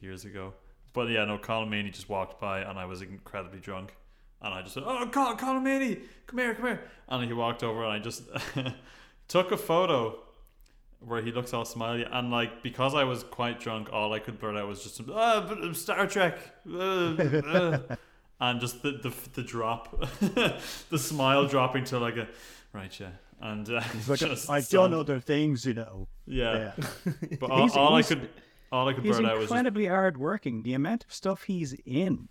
years 0.00 0.24
ago. 0.24 0.52
But 0.92 1.08
yeah, 1.10 1.24
no, 1.24 1.38
Colm 1.38 1.68
Meaney 1.68 1.92
just 1.92 2.08
walked 2.08 2.40
by 2.40 2.62
and 2.62 2.76
I 2.76 2.86
was 2.86 3.02
incredibly 3.02 3.60
drunk. 3.60 3.94
And 4.42 4.54
I 4.54 4.62
just 4.62 4.74
said, 4.74 4.84
Oh, 4.86 5.06
Colm, 5.10 5.38
Colm 5.38 5.62
Meaney, 5.62 6.00
come 6.26 6.38
here, 6.38 6.54
come 6.54 6.66
here. 6.66 6.82
And 7.08 7.24
he 7.24 7.32
walked 7.32 7.62
over 7.62 7.84
and 7.84 7.92
I 7.92 7.98
just 7.98 8.22
took 9.28 9.52
a 9.52 9.56
photo 9.56 10.18
where 11.00 11.22
he 11.22 11.32
looks 11.32 11.52
all 11.52 11.64
smiley. 11.64 12.06
And 12.10 12.30
like, 12.30 12.62
because 12.62 12.94
I 12.94 13.04
was 13.04 13.22
quite 13.22 13.60
drunk, 13.60 13.90
all 13.92 14.12
I 14.12 14.18
could 14.18 14.38
blurt 14.38 14.56
out 14.56 14.68
was 14.68 14.82
just, 14.82 15.00
uh, 15.08 15.72
Star 15.74 16.06
Trek. 16.06 16.38
uh, 16.70 16.78
uh." 16.78 17.96
and 18.40 18.60
just 18.60 18.82
the, 18.82 18.92
the, 18.92 19.12
the 19.34 19.42
drop, 19.42 20.00
the 20.20 20.98
smile 20.98 21.46
dropping 21.46 21.84
to 21.84 21.98
like 21.98 22.16
a, 22.16 22.28
right, 22.72 22.98
yeah. 22.98 23.10
And 23.42 23.68
uh, 23.68 23.82
like, 24.06 24.18
just 24.20 24.50
I've 24.50 24.68
done 24.68 24.92
other 24.94 25.20
things, 25.20 25.64
you 25.64 25.74
know. 25.74 26.08
yeah. 26.26 26.72
Yeah. 27.06 27.12
But 27.38 27.50
all, 27.50 27.70
all 27.72 27.94
I 27.94 28.02
could, 28.02 28.28
all 28.72 28.88
I 28.88 28.92
could 28.92 29.04
burn 29.04 29.24
out 29.26 29.36
was 29.38 29.44
incredibly 29.44 29.86
hardworking. 29.86 30.62
The 30.62 30.74
amount 30.74 31.04
of 31.04 31.12
stuff 31.12 31.44
he's 31.44 31.74
in, 31.86 32.28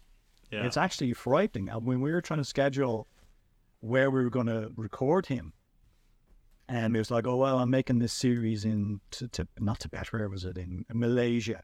yeah. 0.52 0.66
it's 0.66 0.78
actually 0.78 1.14
frightening. 1.14 1.70
And 1.70 1.86
when 1.86 2.02
we 2.02 2.12
were 2.12 2.22
trying 2.22 2.40
to 2.40 2.46
schedule 2.46 3.08
where 3.82 4.10
we 4.10 4.24
were 4.24 4.30
going 4.30 4.48
to 4.48 4.72
record 4.76 5.28
him, 5.28 5.54
and 6.68 6.96
it 6.96 7.00
was 7.00 7.12
like, 7.12 7.26
oh 7.26 7.38
well, 7.38 7.60
I'm 7.60 7.70
making 7.70 8.00
this 8.00 8.14
series 8.14 8.64
in 8.64 9.00
to, 9.12 9.28
to 9.30 9.48
not 9.60 9.80
Tibet. 9.80 10.14
Where 10.14 10.30
was 10.30 10.46
it 10.46 10.58
in 10.58 10.86
Malaysia? 10.94 11.64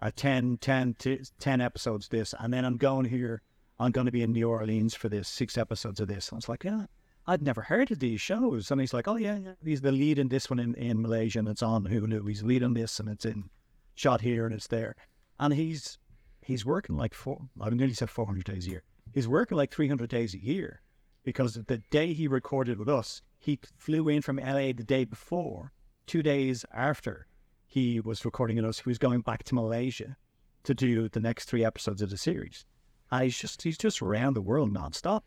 Uh, 0.00 0.10
10, 0.14 0.58
10, 0.58 0.94
t- 0.98 1.20
10 1.38 1.60
episodes 1.60 2.08
this, 2.08 2.34
and 2.38 2.52
then 2.52 2.64
I'm 2.64 2.76
going 2.76 3.06
here. 3.06 3.42
I'm 3.78 3.90
going 3.90 4.06
to 4.06 4.12
be 4.12 4.22
in 4.22 4.32
New 4.32 4.48
Orleans 4.48 4.94
for 4.94 5.10
this 5.10 5.28
six 5.28 5.58
episodes 5.58 6.00
of 6.00 6.08
this. 6.08 6.28
And 6.28 6.36
I 6.36 6.38
was 6.38 6.48
like, 6.48 6.64
yeah, 6.64 6.86
I'd 7.26 7.42
never 7.42 7.60
heard 7.60 7.90
of 7.90 7.98
these 7.98 8.20
shows. 8.20 8.70
And 8.70 8.80
he's 8.80 8.94
like, 8.94 9.08
oh 9.08 9.16
yeah, 9.16 9.36
yeah. 9.36 9.52
he's 9.62 9.82
the 9.82 9.92
lead 9.92 10.18
in 10.18 10.28
this 10.28 10.48
one 10.48 10.58
in, 10.58 10.74
in 10.74 11.02
Malaysia, 11.02 11.38
and 11.38 11.48
it's 11.48 11.62
on 11.62 11.84
Hulu. 11.84 12.26
He's 12.26 12.42
leading 12.42 12.74
this, 12.74 12.98
and 12.98 13.08
it's 13.08 13.24
in 13.24 13.50
shot 13.94 14.22
here, 14.22 14.46
and 14.46 14.54
it's 14.54 14.68
there. 14.68 14.96
And 15.38 15.52
he's 15.52 15.98
he's 16.46 16.64
working 16.64 16.96
like 16.96 17.14
four. 17.14 17.48
I 17.60 17.68
nearly 17.70 17.94
said 17.94 18.10
400 18.10 18.44
days 18.44 18.66
a 18.66 18.70
year. 18.70 18.82
He's 19.12 19.28
working 19.28 19.56
like 19.56 19.72
300 19.72 20.08
days 20.08 20.34
a 20.34 20.38
year 20.42 20.80
because 21.24 21.54
the 21.54 21.78
day 21.90 22.12
he 22.12 22.28
recorded 22.28 22.78
with 22.78 22.88
us, 22.88 23.22
he 23.38 23.58
flew 23.76 24.08
in 24.08 24.22
from 24.22 24.36
LA 24.38 24.72
the 24.72 24.84
day 24.84 25.04
before. 25.04 25.72
Two 26.06 26.22
days 26.22 26.64
after 26.72 27.26
he 27.66 28.00
was 28.00 28.24
recording 28.24 28.56
with 28.56 28.64
us, 28.64 28.78
he 28.80 28.88
was 28.88 28.98
going 28.98 29.20
back 29.22 29.42
to 29.44 29.54
Malaysia 29.54 30.16
to 30.64 30.74
do 30.74 31.08
the 31.08 31.20
next 31.20 31.46
three 31.46 31.64
episodes 31.64 32.00
of 32.02 32.10
the 32.10 32.16
series. 32.16 32.64
And 33.10 33.24
he's 33.24 33.38
just 33.38 33.62
he's 33.62 33.78
just 33.78 34.00
around 34.02 34.34
the 34.34 34.40
world 34.42 34.72
nonstop. 34.72 35.22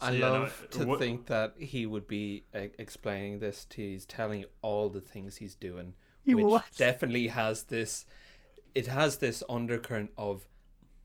I 0.00 0.08
So, 0.08 0.12
yeah, 0.14 0.18
no, 0.20 0.32
love 0.40 0.66
to 0.72 0.86
what- 0.86 0.98
think 0.98 1.26
that 1.26 1.54
he 1.58 1.86
would 1.86 2.06
be 2.06 2.44
uh, 2.54 2.66
explaining 2.78 3.38
this 3.38 3.64
to 3.70 3.82
you. 3.82 3.90
He's 3.92 4.06
telling 4.06 4.40
you 4.40 4.46
all 4.62 4.88
the 4.88 5.00
things 5.00 5.36
he's 5.36 5.54
doing, 5.54 5.94
He 6.24 6.34
which 6.34 6.44
was. 6.44 6.62
definitely 6.76 7.28
has 7.28 7.64
this. 7.64 8.04
It 8.76 8.88
has 8.88 9.16
this 9.16 9.42
undercurrent 9.48 10.10
of, 10.18 10.46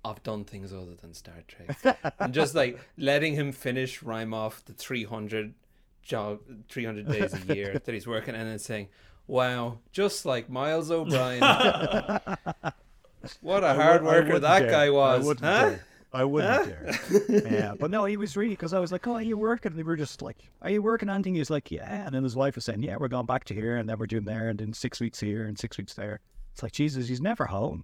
I've 0.04 0.22
done 0.24 0.44
things 0.44 0.74
other 0.74 0.94
than 0.94 1.14
Star 1.14 1.36
Trek, 1.48 1.98
and 2.20 2.34
just 2.34 2.54
like 2.54 2.78
letting 2.98 3.34
him 3.34 3.54
finish 3.54 4.04
rhyme 4.04 4.34
off 4.34 4.66
the 4.66 4.74
three 4.74 5.06
hundred 5.06 5.54
job, 6.02 6.40
three 6.68 6.84
hundred 6.84 7.08
days 7.08 7.34
a 7.34 7.40
year 7.56 7.82
that 7.82 7.94
he's 7.94 8.06
working, 8.06 8.36
and 8.36 8.50
then 8.50 8.60
saying, 8.60 8.90
"Wow, 9.26 9.80
just 9.94 10.26
like 10.26 10.50
Miles 10.50 10.92
O'Brien." 10.92 11.40
what 13.40 13.64
a 13.64 13.74
hard 13.74 14.02
I 14.02 14.04
worker 14.04 14.40
that 14.40 14.64
dare. 14.64 14.72
guy 14.72 14.86
I 14.88 14.90
was, 14.90 15.26
wouldn't 15.26 15.46
huh? 15.46 15.70
dare. 15.70 15.86
I 16.12 16.26
wouldn't 16.26 16.68
dare. 16.68 17.00
Yeah, 17.30 17.74
but 17.80 17.90
no, 17.90 18.04
he 18.04 18.18
was 18.18 18.36
really 18.36 18.50
because 18.50 18.74
I 18.74 18.80
was 18.80 18.92
like, 18.92 19.08
"Oh, 19.08 19.14
are 19.14 19.22
you 19.22 19.38
working?" 19.38 19.72
And 19.72 19.80
they 19.80 19.84
were 19.84 19.96
just 19.96 20.22
like, 20.22 20.36
"Are 20.62 20.70
you 20.70 20.82
working 20.82 21.08
on 21.08 21.16
anything?" 21.16 21.36
He 21.36 21.40
was 21.40 21.50
like, 21.50 21.72
"Yeah," 21.72 22.06
and 22.06 22.14
then 22.14 22.24
his 22.24 22.36
wife 22.36 22.56
was 22.56 22.66
saying, 22.66 22.84
"Yeah, 22.84 22.98
we're 23.00 23.08
going 23.08 23.28
back 23.28 23.46
to 23.46 23.54
here, 23.54 23.78
and 23.78 23.88
then 23.88 23.98
we're 23.98 24.08
doing 24.08 24.26
there, 24.26 24.50
and 24.50 24.60
then 24.60 24.74
six 24.74 25.00
weeks 25.00 25.22
here 25.22 25.46
and 25.46 25.58
six 25.58 25.78
weeks 25.78 25.94
there." 25.94 26.20
It's 26.54 26.64
like 26.64 26.72
Jesus, 26.72 27.08
he's 27.08 27.22
never 27.22 27.46
home. 27.46 27.84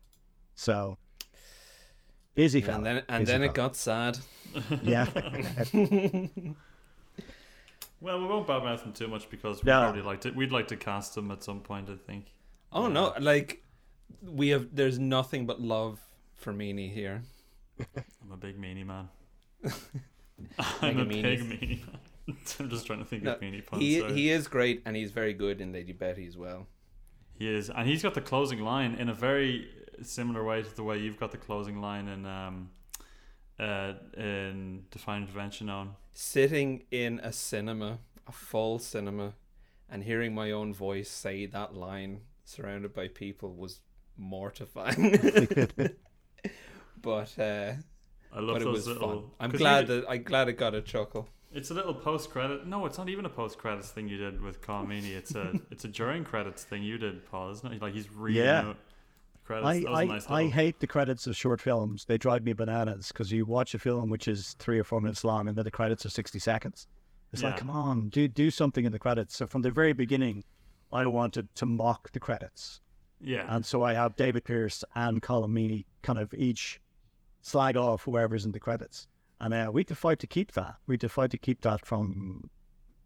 So 0.55 0.97
busy 2.35 2.61
fella. 2.61 2.77
And 2.77 2.85
then 2.85 3.03
and 3.09 3.25
busy 3.25 3.31
then 3.37 3.43
it 3.43 3.53
got 3.53 3.75
sad. 3.75 4.17
yeah. 4.83 5.07
Well, 7.99 8.19
we 8.21 8.27
won't 8.27 8.45
badmouth 8.47 8.83
him 8.83 8.93
too 8.93 9.07
much 9.07 9.27
because 9.29 9.63
we 9.63 9.71
No. 9.71 9.79
probably 9.81 10.03
like 10.03 10.21
to. 10.21 10.29
We'd 10.31 10.51
like 10.51 10.67
to 10.67 10.75
cast 10.75 11.17
him 11.17 11.31
at 11.31 11.43
some 11.43 11.61
point. 11.61 11.89
I 11.89 11.95
think. 11.95 12.27
Oh 12.71 12.87
no, 12.87 13.13
like 13.19 13.63
we 14.23 14.49
have 14.49 14.67
there's 14.71 14.99
nothing 14.99 15.47
but 15.47 15.59
love 15.59 15.99
for 16.35 16.53
Meanie 16.53 16.93
here. 16.93 17.23
I'm 17.79 18.31
a 18.31 18.37
big 18.37 18.59
meanie 18.59 18.85
man. 18.85 19.09
I'm 20.81 20.97
Mega 20.97 21.01
a 21.01 21.05
big 21.05 21.39
meanie 21.41 21.79
man. 21.87 21.99
I'm 22.59 22.69
just 22.69 22.85
trying 22.85 22.99
to 22.99 23.05
think 23.05 23.23
No, 23.23 23.33
of 23.33 23.39
meanie 23.39 23.65
puns. 23.65 23.81
he 23.81 23.99
sorry. 23.99 24.13
he 24.13 24.29
is 24.29 24.47
great 24.47 24.83
and 24.85 24.95
he's 24.95 25.11
very 25.11 25.33
good 25.33 25.59
in 25.61 25.71
Lady 25.73 25.93
Betty 25.93 26.27
as 26.27 26.37
well. 26.37 26.67
He 27.37 27.47
is, 27.47 27.69
and 27.69 27.87
he's 27.87 28.01
got 28.01 28.13
the 28.13 28.21
closing 28.21 28.61
line 28.61 28.95
in 28.95 29.09
a 29.09 29.13
very 29.13 29.69
similar 30.01 30.43
way 30.43 30.63
to 30.63 30.75
the 30.75 30.83
way 30.83 30.97
you've 30.97 31.19
got 31.19 31.31
the 31.31 31.37
closing 31.37 31.81
line 31.81 32.07
in 32.07 32.25
um, 32.25 32.69
uh, 33.59 33.93
in 34.15 34.85
Define 34.91 35.23
Intervention 35.23 35.69
on. 35.69 35.95
Sitting 36.13 36.83
in 36.89 37.19
a 37.19 37.31
cinema, 37.31 37.99
a 38.27 38.31
full 38.31 38.79
cinema, 38.79 39.33
and 39.89 40.03
hearing 40.03 40.33
my 40.33 40.51
own 40.51 40.73
voice 40.73 41.09
say 41.09 41.45
that 41.45 41.75
line 41.75 42.21
surrounded 42.43 42.93
by 42.93 43.07
people 43.07 43.53
was 43.53 43.81
mortifying. 44.17 45.11
but 47.01 47.37
uh, 47.37 47.73
I 48.33 48.39
love 48.39 48.55
but 48.55 48.61
it 48.61 48.67
was 48.67 48.87
little. 48.87 49.09
fun. 49.09 49.23
I'm 49.39 49.51
glad 49.51 49.89
you, 49.89 50.01
that 50.01 50.09
I'm 50.09 50.23
glad 50.23 50.49
it 50.49 50.57
got 50.57 50.73
a 50.73 50.81
chuckle. 50.81 51.29
It's 51.53 51.71
a 51.71 51.73
little 51.73 51.93
post 51.93 52.29
credit. 52.29 52.67
No, 52.67 52.85
it's 52.85 52.97
not 52.97 53.09
even 53.09 53.25
a 53.25 53.29
post 53.29 53.57
credits 53.57 53.89
thing 53.89 54.07
you 54.07 54.17
did 54.17 54.41
with 54.41 54.61
Meaney. 54.61 55.11
It's 55.15 55.33
a 55.35 55.53
it's 55.71 55.85
a 55.85 55.87
during 55.87 56.23
credits 56.23 56.63
thing 56.63 56.83
you 56.83 56.97
did, 56.97 57.25
Paul, 57.29 57.51
isn't 57.51 57.73
it? 57.73 57.81
Like 57.81 57.93
he's 57.93 58.11
reading 58.11 58.43
Yeah. 58.43 58.59
out 58.69 58.77
the 59.33 59.39
credits. 59.45 59.67
I, 59.67 59.79
that 59.79 59.89
was 59.89 59.99
a 59.99 60.01
I, 60.01 60.05
nice 60.05 60.29
I 60.29 60.47
hate 60.47 60.79
the 60.79 60.87
credits 60.87 61.25
of 61.25 61.35
short 61.35 61.61
films. 61.61 62.05
They 62.05 62.17
drive 62.17 62.43
me 62.43 62.53
bananas 62.53 63.07
because 63.09 63.31
you 63.31 63.45
watch 63.45 63.73
a 63.73 63.79
film 63.79 64.09
which 64.09 64.27
is 64.27 64.55
three 64.59 64.77
or 64.77 64.83
four 64.83 64.99
minutes 65.01 65.23
long 65.23 65.47
and 65.47 65.57
then 65.57 65.63
the 65.65 65.71
credits 65.71 66.05
are 66.05 66.09
60 66.09 66.37
seconds. 66.39 66.87
It's 67.33 67.43
like, 67.43 67.57
come 67.57 67.69
on, 67.69 68.07
do, 68.09 68.27
do 68.29 68.49
something 68.49 68.85
in 68.85 68.91
the 68.93 68.99
credits. 68.99 69.35
So 69.35 69.47
from 69.47 69.61
the 69.61 69.69
very 69.69 69.91
beginning, 69.93 70.45
I 70.93 71.05
wanted 71.07 71.53
to 71.55 71.65
mock 71.65 72.11
the 72.13 72.21
credits. 72.21 72.79
yeah. 73.21 73.43
And 73.53 73.65
so 73.65 73.83
I 73.83 73.93
have 73.95 74.15
David 74.15 74.45
Pierce 74.45 74.83
and 74.95 75.21
Colm 75.21 75.51
Meaney 75.51 75.83
kind 76.03 76.19
of 76.19 76.33
each 76.33 76.79
slag 77.41 77.75
off 77.75 78.03
whoever's 78.03 78.45
in 78.45 78.53
the 78.53 78.59
credits. 78.61 79.07
And 79.39 79.53
uh, 79.53 79.69
we 79.71 79.85
had 80.03 80.19
to 80.19 80.27
keep 80.27 80.53
that. 80.53 80.75
We 80.87 80.97
had 81.01 81.31
to 81.31 81.37
keep 81.37 81.61
that 81.61 81.85
from 81.85 82.49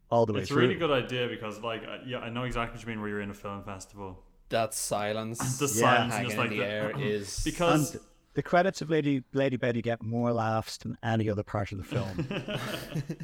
all 0.10 0.26
the 0.26 0.34
way 0.34 0.42
It's 0.42 0.52
a 0.52 0.56
really 0.56 0.76
good 0.76 0.92
idea 0.92 1.28
because, 1.28 1.60
like, 1.62 1.84
uh, 1.84 1.98
yeah, 2.06 2.20
I 2.20 2.30
know 2.30 2.44
exactly 2.44 2.78
what 2.78 2.84
you 2.84 2.90
mean. 2.90 3.02
Where 3.02 3.10
you're 3.10 3.22
in 3.22 3.30
a 3.32 3.34
film 3.34 3.64
festival, 3.64 4.24
That 4.50 4.74
silence, 4.74 5.40
the 5.60 5.66
Yeah. 5.66 5.82
silence 5.82 6.14
hanging 6.14 6.28
just 6.30 6.38
like 6.38 6.52
in 6.52 6.58
the 6.58 6.64
air 6.66 6.92
is 6.98 7.42
because 7.44 7.96
And 7.96 8.04
the 8.34 8.44
credits 8.44 8.82
of 8.82 8.90
Lady 8.90 9.24
Lady 9.34 9.58
Betty 9.58 9.82
get 9.82 10.02
more 10.02 10.32
laughs 10.32 10.78
than 10.78 10.98
any 11.04 11.30
other 11.30 11.44
part 11.44 11.72
of 11.74 11.78
the 11.80 11.84
film. 11.84 12.28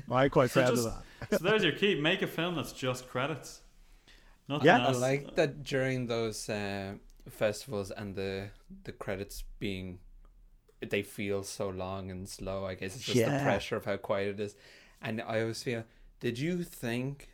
I'm 0.12 0.30
quite 0.30 0.50
So 0.52 0.62
proud 0.62 0.76
just- 0.76 0.88
of 0.88 0.94
that. 1.30 1.40
so 1.40 1.44
there's 1.44 1.64
your 1.64 1.74
key. 1.74 1.96
Make 2.00 2.22
a 2.22 2.28
film 2.28 2.56
that's 2.56 2.74
just 2.74 3.08
credits. 3.10 3.62
Nothing 4.50 4.66
Yeah. 4.68 4.88
I 4.88 4.92
like 4.92 5.36
that 5.36 5.64
during 5.64 6.08
those 6.08 6.48
uh, 6.50 6.94
festivals 7.30 7.92
and 7.92 8.16
the 8.16 8.50
the 8.84 8.92
credits 8.94 9.44
being 9.60 10.00
they 10.82 11.02
feel 11.02 11.44
so 11.44 11.70
long 11.70 12.12
and 12.12 12.28
slow. 12.28 12.66
I 12.66 12.76
guess 12.76 12.96
it's 12.96 13.06
just 13.06 13.18
the 13.20 13.40
pressure 13.44 13.76
of 13.76 13.86
how 13.86 13.98
quiet 13.98 14.40
it 14.40 14.40
is. 14.40 14.56
And 15.02 15.22
I 15.22 15.42
always 15.42 15.64
feel, 15.64 15.84
did 16.20 16.40
you 16.40 16.64
think 16.64 17.30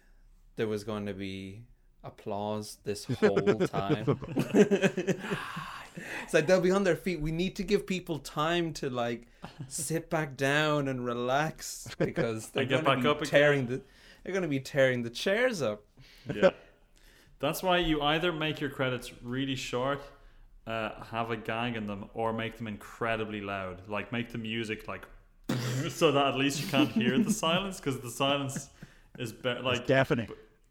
there 0.55 0.67
was 0.67 0.83
going 0.83 1.05
to 1.05 1.13
be 1.13 1.63
applause 2.03 2.77
this 2.83 3.05
whole 3.19 3.37
time? 3.37 4.19
it's 4.45 6.33
like 6.33 6.47
they'll 6.47 6.61
be 6.61 6.71
on 6.71 6.83
their 6.83 6.95
feet. 6.95 7.21
We 7.21 7.31
need 7.31 7.55
to 7.57 7.63
give 7.63 7.85
people 7.87 8.19
time 8.19 8.73
to 8.73 8.89
like 8.89 9.27
sit 9.67 10.09
back 10.09 10.35
down 10.37 10.87
and 10.87 11.05
relax 11.05 11.87
because 11.97 12.49
they're 12.53 12.65
going 12.65 12.83
back 12.83 13.01
to 13.01 13.11
up 13.11 13.19
be 13.19 13.27
again. 13.27 13.39
tearing 13.39 13.67
the 13.67 13.81
they're 14.23 14.33
going 14.33 14.43
to 14.43 14.47
be 14.47 14.59
tearing 14.59 15.03
the 15.03 15.09
chairs 15.09 15.61
up. 15.61 15.83
yeah. 16.33 16.51
That's 17.39 17.61
why 17.61 17.79
you 17.79 18.01
either 18.01 18.31
make 18.31 18.61
your 18.61 18.69
credits 18.69 19.11
really 19.21 19.55
short, 19.55 20.01
uh, 20.67 21.03
have 21.11 21.29
a 21.31 21.37
gag 21.37 21.75
in 21.75 21.87
them, 21.87 22.05
or 22.13 22.31
make 22.33 22.57
them 22.57 22.67
incredibly 22.67 23.41
loud. 23.41 23.87
Like 23.89 24.11
make 24.11 24.31
the 24.31 24.37
music 24.37 24.87
like 24.87 25.05
so 25.89 26.11
that 26.11 26.27
at 26.27 26.35
least 26.35 26.61
you 26.61 26.67
can't 26.67 26.89
hear 26.91 27.17
the 27.19 27.31
silence 27.31 27.77
because 27.79 27.99
the 27.99 28.09
silence 28.09 28.69
is 29.19 29.31
be- 29.33 29.49
like 29.61 29.79
It's 29.79 29.87
deafening. 29.87 30.29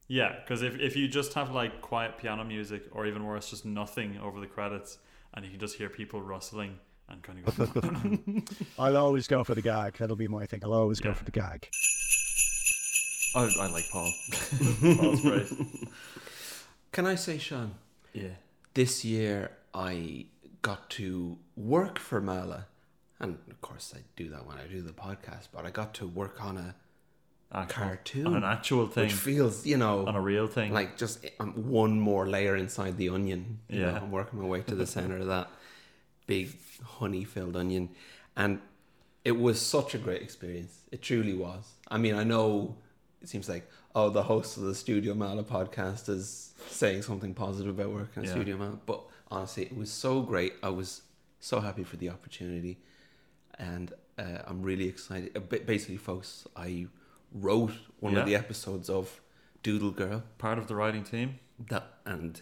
yeah. 0.08 0.36
Because 0.40 0.62
if 0.62 0.78
if 0.78 0.96
you 0.96 1.08
just 1.08 1.34
have 1.34 1.50
like 1.52 1.80
quiet 1.82 2.16
piano 2.18 2.44
music, 2.44 2.84
or 2.92 3.06
even 3.06 3.24
worse, 3.24 3.50
just 3.50 3.64
nothing 3.64 4.18
over 4.18 4.40
the 4.40 4.46
credits, 4.46 4.98
and 5.34 5.44
you 5.44 5.50
can 5.50 5.60
just 5.60 5.76
hear 5.76 5.88
people 5.88 6.22
rustling 6.22 6.78
and 7.08 7.22
kind 7.22 7.46
of 7.46 7.56
go. 7.56 8.42
I'll 8.78 8.96
always 8.96 9.26
go 9.28 9.44
for 9.44 9.54
the 9.54 9.60
gag. 9.62 9.98
That'll 9.98 10.16
be 10.16 10.28
my 10.28 10.46
thing. 10.46 10.60
I'll 10.64 10.72
always 10.72 11.00
go 11.00 11.12
for 11.12 11.24
the 11.24 11.30
gag. 11.32 11.68
I, 13.34 13.50
I 13.60 13.66
like 13.70 13.84
Paul. 13.90 14.10
Paul's 14.96 15.20
great. 15.22 15.46
Can 16.92 17.06
I 17.06 17.14
say, 17.14 17.38
Sean? 17.38 17.74
Yeah. 18.12 18.28
This 18.74 19.04
year 19.04 19.50
I 19.74 20.26
got 20.62 20.90
to 20.90 21.38
work 21.56 21.98
for 21.98 22.20
Meala, 22.20 22.64
and 23.20 23.38
of 23.50 23.60
course 23.60 23.94
I 23.96 24.00
do 24.16 24.28
that 24.30 24.46
when 24.46 24.58
I 24.58 24.66
do 24.66 24.82
the 24.82 24.92
podcast. 24.92 25.48
But 25.52 25.64
I 25.66 25.70
got 25.70 25.94
to 25.94 26.06
work 26.06 26.42
on 26.44 26.56
a 26.58 26.74
Actual, 27.54 27.84
cartoon, 27.84 28.26
on 28.28 28.34
an 28.36 28.44
actual 28.44 28.86
thing, 28.86 29.04
which 29.04 29.12
feels, 29.12 29.66
you 29.66 29.76
know, 29.76 30.06
on 30.06 30.14
a 30.16 30.20
real 30.20 30.46
thing. 30.46 30.72
like 30.72 30.96
just 30.96 31.24
um, 31.38 31.52
one 31.70 32.00
more 32.00 32.26
layer 32.26 32.56
inside 32.56 32.96
the 32.96 33.10
onion. 33.10 33.58
You 33.68 33.80
Yeah. 33.80 33.90
know, 33.92 33.96
I'm 33.98 34.10
working 34.10 34.40
my 34.40 34.46
way 34.46 34.62
to 34.62 34.74
the 34.74 34.86
center 34.86 35.18
of 35.18 35.26
that 35.26 35.50
big 36.26 36.50
honey 36.82 37.24
filled 37.24 37.54
onion. 37.56 37.90
And 38.36 38.60
it 39.24 39.32
was 39.38 39.60
such 39.60 39.94
a 39.94 39.98
great 39.98 40.22
experience. 40.22 40.78
It 40.90 41.02
truly 41.02 41.34
was. 41.34 41.72
I 41.88 41.98
mean, 41.98 42.14
I 42.14 42.24
know 42.24 42.76
it 43.20 43.28
seems 43.28 43.50
like, 43.50 43.68
oh, 43.94 44.08
the 44.08 44.22
host 44.22 44.56
of 44.56 44.62
the 44.62 44.74
Studio 44.74 45.12
Meala 45.12 45.44
podcast 45.44 46.08
is 46.08 46.54
saying 46.70 47.02
something 47.02 47.34
positive 47.34 47.78
about 47.78 47.92
working 47.92 48.22
at 48.22 48.28
Yeah. 48.28 48.32
Studio 48.34 48.56
Meala. 48.56 48.78
But 48.86 49.02
honestly, 49.32 49.64
it 49.64 49.76
was 49.76 49.90
so 49.90 50.12
great. 50.22 50.52
I 50.62 50.68
was 50.80 51.02
so 51.40 51.60
happy 51.60 51.84
for 51.84 51.96
the 51.96 52.08
opportunity. 52.16 52.74
And 53.58 53.92
uh, 54.18 54.38
I'm 54.48 54.60
really 54.62 54.88
excited. 54.88 55.30
Uh, 55.36 55.40
Basically, 55.74 55.96
folks, 55.96 56.46
I 56.56 56.86
wrote 57.46 57.72
one 58.00 58.12
Yeah. 58.14 58.20
of 58.20 58.26
the 58.26 58.36
episodes 58.36 58.88
of 58.90 59.20
Doodle 59.62 59.90
Girl 60.02 60.22
Part 60.38 60.58
of 60.58 60.66
the 60.68 60.74
writing 60.74 61.04
team. 61.04 61.28
that 61.68 61.86
and 62.04 62.40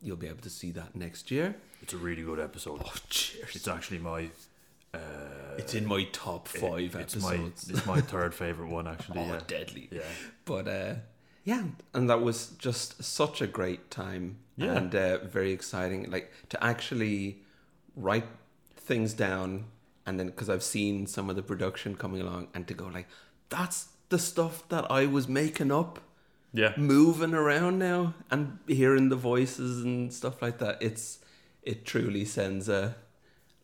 you'll 0.00 0.16
be 0.26 0.28
able 0.28 0.42
to 0.42 0.50
see 0.50 0.70
that 0.72 0.94
next 0.94 1.30
year. 1.30 1.56
It's 1.82 1.92
a 1.92 1.96
really 2.08 2.22
good 2.22 2.40
episode. 2.40 2.80
Oh, 2.84 2.94
cheers! 3.08 3.54
It's 3.56 3.68
actually 3.68 3.98
my. 4.12 4.20
Uh, 4.94 4.98
It's 5.58 5.74
in 5.74 5.86
my 5.86 6.02
top 6.12 6.48
five 6.48 6.94
it's 6.94 7.14
episodes. 7.16 7.68
my 7.68 7.74
it's 7.76 7.86
my 7.86 8.00
third 8.00 8.32
favorite 8.34 8.70
one 8.70 8.86
actually. 8.88 9.18
oh, 9.24 9.26
yeah. 9.26 9.40
deadly! 9.46 9.88
Yeah. 9.90 10.10
But 10.44 10.68
uh, 10.68 10.94
yeah, 11.44 11.64
and 11.94 12.08
that 12.10 12.20
was 12.22 12.48
just 12.58 13.02
such 13.02 13.40
a 13.40 13.46
great 13.46 13.90
time 13.90 14.36
Yeah. 14.56 14.74
and 14.76 14.94
uh, 14.94 15.18
very 15.24 15.52
exciting. 15.52 16.10
Like 16.10 16.30
to 16.50 16.62
actually 16.62 17.38
write 17.96 18.26
things 18.76 19.14
down, 19.14 19.64
and 20.06 20.18
then 20.18 20.26
because 20.26 20.48
I've 20.50 20.62
seen 20.62 21.06
some 21.06 21.30
of 21.30 21.36
the 21.36 21.42
production 21.42 21.94
coming 21.96 22.20
along, 22.20 22.48
and 22.54 22.66
to 22.68 22.74
go 22.74 22.86
like, 22.86 23.08
that's 23.48 23.88
the 24.08 24.18
stuff 24.18 24.68
that 24.68 24.90
I 24.90 25.06
was 25.06 25.28
making 25.28 25.70
up. 25.72 26.00
Yeah. 26.54 26.72
moving 26.78 27.34
around 27.34 27.78
now 27.78 28.14
and 28.30 28.58
hearing 28.66 29.10
the 29.10 29.16
voices 29.16 29.84
and 29.84 30.10
stuff 30.10 30.40
like 30.40 30.56
that 30.60 30.78
it's 30.80 31.18
it 31.62 31.84
truly 31.84 32.24
sends 32.24 32.70
a 32.70 32.96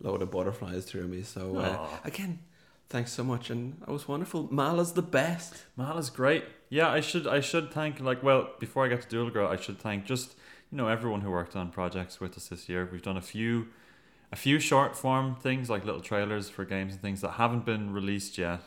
load 0.01 0.21
of 0.21 0.31
butterflies 0.31 0.85
through 0.85 1.09
me 1.09 1.23
so 1.23 1.57
uh, 1.57 1.87
again 2.05 2.41
thanks 2.89 3.13
so 3.13 3.25
much 3.25 3.51
and 3.51 3.81
that 3.81 3.89
was 3.89 4.07
wonderful 4.07 4.53
Meala's 4.53 4.93
the 4.93 5.03
best 5.03 5.65
Meala's 5.77 6.11
great. 6.11 6.45
Yeah, 6.69 6.91
I 6.91 7.01
should 7.01 7.27
I 7.27 7.41
should 7.41 7.71
thank 7.71 8.01
like 8.01 8.23
well 8.23 8.51
before 8.59 8.85
I 8.85 8.89
get 8.89 9.03
to 9.03 9.09
Doodle 9.09 9.31
Girl, 9.31 9.49
I 9.49 9.57
should 9.57 9.79
thank 9.79 10.05
just 10.05 10.35
you 10.71 10.79
know 10.79 10.89
everyone 10.89 11.21
who 11.21 11.31
worked 11.31 11.55
on 11.57 11.71
projects 11.71 12.21
with 12.21 12.37
us 12.37 12.49
this 12.49 12.69
year. 12.69 12.89
We've 12.91 13.03
done 13.03 13.17
a 13.17 13.23
few 13.23 13.69
a 14.33 14.37
few 14.37 14.59
short 14.59 14.97
form 14.97 15.37
things 15.37 15.71
like 15.71 15.85
little 15.85 16.01
trailers 16.01 16.49
for 16.49 16.65
games 16.65 16.95
and 16.95 17.03
things 17.03 17.21
that 17.21 17.33
haven't 17.33 17.65
been 17.65 17.93
released 17.93 18.37
yet. 18.39 18.61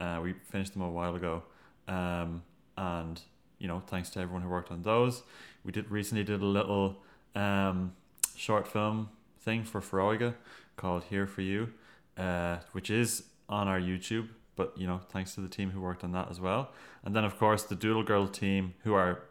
Uh, 0.00 0.20
we 0.22 0.32
finished 0.32 0.72
them 0.72 0.82
a 0.82 0.90
while 0.90 1.14
ago, 1.14 1.44
um, 1.86 2.42
and 2.76 3.20
you 3.58 3.68
know 3.68 3.80
thanks 3.86 4.10
to 4.10 4.20
everyone 4.20 4.42
who 4.42 4.48
worked 4.48 4.72
on 4.72 4.82
those. 4.82 5.22
We 5.64 5.70
did 5.70 5.90
recently 5.90 6.24
did 6.24 6.40
a 6.40 6.46
little 6.46 7.02
um, 7.36 7.92
short 8.34 8.66
film 8.66 9.10
thing 9.38 9.62
for 9.62 9.80
Foróige 9.80 10.34
called 10.76 11.04
Here 11.04 11.26
for 11.28 11.42
You, 11.42 11.72
uh, 12.16 12.58
which 12.72 12.90
is 12.90 13.24
on 13.52 13.68
our 13.68 13.78
YouTube. 13.78 14.28
But 14.56 14.76
you 14.76 14.86
know, 14.86 15.00
thanks 15.10 15.34
to 15.34 15.40
the 15.40 15.48
team 15.48 15.70
who 15.70 15.80
worked 15.80 16.02
on 16.04 16.12
that 16.12 16.30
as 16.30 16.40
well, 16.40 16.72
and 17.04 17.14
then 17.14 17.24
of 17.24 17.38
course 17.38 17.62
the 17.62 17.74
Doodle 17.74 18.02
Girl 18.02 18.26
team 18.26 18.74
who 18.84 18.94
are, 18.94 19.22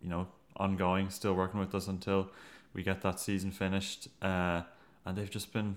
you 0.00 0.08
know, 0.08 0.28
ongoing, 0.56 1.10
still 1.10 1.34
working 1.34 1.60
with 1.60 1.74
us 1.74 1.88
until 1.88 2.30
we 2.72 2.82
get 2.82 3.02
that 3.02 3.20
season 3.20 3.50
finished. 3.50 4.08
Uh, 4.20 4.62
and 5.04 5.18
they've 5.18 5.30
just 5.30 5.52
been, 5.52 5.76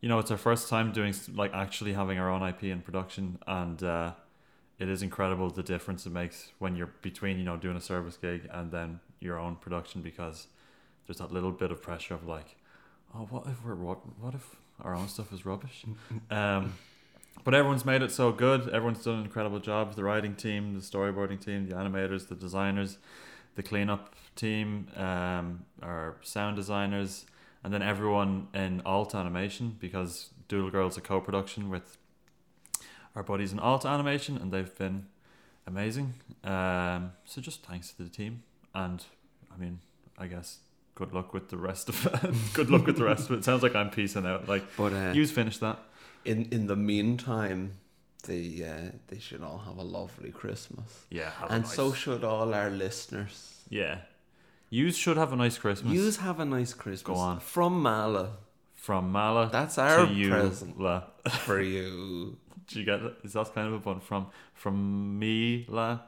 you 0.00 0.08
know, 0.08 0.18
it's 0.18 0.30
our 0.30 0.38
first 0.38 0.68
time 0.68 0.90
doing 0.90 1.14
like 1.34 1.52
actually 1.52 1.92
having 1.92 2.18
our 2.18 2.30
own 2.30 2.42
IP 2.42 2.64
in 2.64 2.80
production, 2.80 3.38
and 3.46 3.82
uh, 3.82 4.12
it 4.78 4.88
is 4.88 5.02
incredible 5.02 5.50
the 5.50 5.62
difference 5.62 6.06
it 6.06 6.10
makes 6.10 6.52
when 6.58 6.74
you're 6.74 6.92
between 7.02 7.38
you 7.38 7.44
know 7.44 7.56
doing 7.56 7.76
a 7.76 7.80
service 7.80 8.16
gig 8.16 8.48
and 8.50 8.72
then 8.72 8.98
your 9.20 9.38
own 9.38 9.54
production 9.54 10.02
because 10.02 10.48
there's 11.06 11.18
that 11.18 11.32
little 11.32 11.52
bit 11.52 11.70
of 11.70 11.80
pressure 11.80 12.14
of 12.14 12.26
like, 12.26 12.56
oh, 13.14 13.26
what 13.30 13.46
if 13.46 13.64
we're 13.64 13.76
what, 13.76 13.98
what 14.20 14.34
if 14.34 14.56
our 14.80 14.94
own 14.94 15.08
stuff 15.08 15.32
is 15.32 15.46
rubbish? 15.46 15.84
um, 16.30 16.74
but 17.44 17.54
everyone's 17.54 17.84
made 17.84 18.02
it 18.02 18.10
so 18.10 18.32
good. 18.32 18.68
Everyone's 18.68 19.04
done 19.04 19.18
an 19.18 19.24
incredible 19.24 19.58
job. 19.58 19.94
The 19.94 20.04
writing 20.04 20.34
team, 20.34 20.74
the 20.74 20.80
storyboarding 20.80 21.40
team, 21.44 21.68
the 21.68 21.74
animators, 21.74 22.28
the 22.28 22.34
designers, 22.34 22.98
the 23.56 23.62
cleanup 23.62 24.14
team, 24.36 24.88
um, 24.96 25.64
our 25.82 26.16
sound 26.22 26.56
designers, 26.56 27.26
and 27.64 27.72
then 27.72 27.82
everyone 27.82 28.48
in 28.54 28.82
Alt 28.84 29.14
Animation 29.14 29.76
because 29.78 30.30
Doodle 30.48 30.70
Girl's 30.70 30.96
a 30.96 31.00
co-production 31.00 31.68
with 31.68 31.96
our 33.14 33.22
buddies 33.22 33.52
in 33.52 33.58
Alt 33.58 33.84
Animation, 33.84 34.36
and 34.36 34.52
they've 34.52 34.76
been 34.78 35.06
amazing. 35.66 36.14
Um, 36.44 37.12
so 37.24 37.40
just 37.40 37.64
thanks 37.64 37.92
to 37.92 38.02
the 38.02 38.08
team, 38.08 38.42
and 38.74 39.04
I 39.52 39.58
mean, 39.58 39.80
I 40.18 40.26
guess 40.26 40.58
good 40.94 41.12
luck 41.12 41.32
with 41.34 41.48
the 41.48 41.56
rest 41.56 41.88
of 41.88 42.06
it. 42.06 42.34
good 42.54 42.70
luck 42.70 42.86
with 42.86 42.96
the 42.96 43.04
rest 43.04 43.30
of 43.30 43.38
it. 43.38 43.44
Sounds 43.44 43.62
like 43.62 43.74
I'm 43.74 43.90
piecing 43.90 44.26
out. 44.26 44.48
Like 44.48 44.64
But 44.76 44.92
uh, 44.92 45.12
you 45.14 45.26
finish 45.26 45.58
that. 45.58 45.78
In 46.24 46.46
in 46.52 46.66
the 46.66 46.76
meantime, 46.76 47.72
they 48.26 48.62
uh, 48.64 48.90
they 49.08 49.18
should 49.18 49.42
all 49.42 49.58
have 49.66 49.78
a 49.78 49.82
lovely 49.82 50.30
Christmas, 50.30 51.04
Yeah, 51.10 51.30
have 51.40 51.50
a 51.50 51.52
and 51.54 51.64
nice- 51.64 51.74
so 51.74 51.92
should 51.92 52.24
all 52.24 52.54
our 52.54 52.70
listeners. 52.70 53.64
yeah. 53.70 53.98
You 54.70 54.90
should 54.90 55.18
have 55.18 55.34
a 55.34 55.36
nice 55.36 55.58
Christmas. 55.58 55.92
Yous 55.92 56.16
have 56.16 56.40
a 56.40 56.46
nice 56.46 56.72
Christmas. 56.72 57.02
Go 57.02 57.14
on. 57.16 57.40
from 57.40 57.82
Meala 57.82 58.30
from 58.74 59.12
Meala. 59.12 59.50
That's 59.52 59.76
our 59.78 60.06
to 60.06 60.12
you, 60.12 60.30
present. 60.30 60.80
La. 60.80 61.02
for 61.44 61.60
you. 61.74 62.38
Do 62.68 62.78
you 62.78 62.84
get 62.86 63.02
it? 63.02 63.14
Is 63.22 63.32
that 63.34 63.52
kind 63.54 63.68
of 63.68 63.74
a 63.74 63.80
pun 63.80 64.00
from 64.00 64.26
from 64.54 65.18
me 65.18 65.66
La 65.68 65.98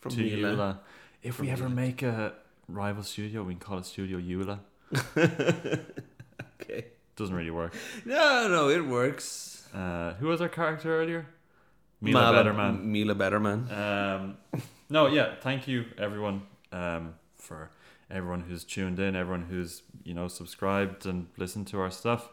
From 0.00 0.12
to 0.12 0.22
you 0.22 0.46
La? 0.46 0.76
If 1.22 1.40
we 1.40 1.48
ever 1.50 1.68
Meala. 1.68 1.74
make 1.74 2.02
a 2.02 2.34
rival 2.68 3.02
studio, 3.02 3.42
we 3.44 3.54
can 3.54 3.60
call 3.60 3.78
it 3.78 3.86
Studio 3.86 4.18
Eula. 4.18 4.58
Okay. 6.60 6.86
Doesn't 7.16 7.34
really 7.34 7.50
work. 7.50 7.74
No, 8.04 8.46
no, 8.48 8.68
it 8.68 8.84
works. 8.86 9.66
Uh, 9.74 10.14
who 10.14 10.28
was 10.28 10.40
our 10.40 10.48
character 10.48 11.00
earlier? 11.00 11.26
Meala 12.02 12.12
Meala- 12.32 12.44
Betterman. 12.44 12.84
Meala 12.84 13.14
Betterman. 13.14 13.72
Um, 13.72 14.36
no, 14.90 15.06
yeah. 15.06 15.34
Thank 15.40 15.66
you, 15.66 15.86
everyone, 15.98 16.42
um, 16.72 17.14
for 17.36 17.70
everyone 18.10 18.42
who's 18.42 18.64
tuned 18.64 18.98
in, 19.00 19.16
everyone 19.16 19.46
who's 19.48 19.82
you 20.04 20.14
know 20.14 20.28
subscribed 20.28 21.06
and 21.06 21.26
listened 21.38 21.66
to 21.68 21.80
our 21.80 21.90
stuff, 21.90 22.28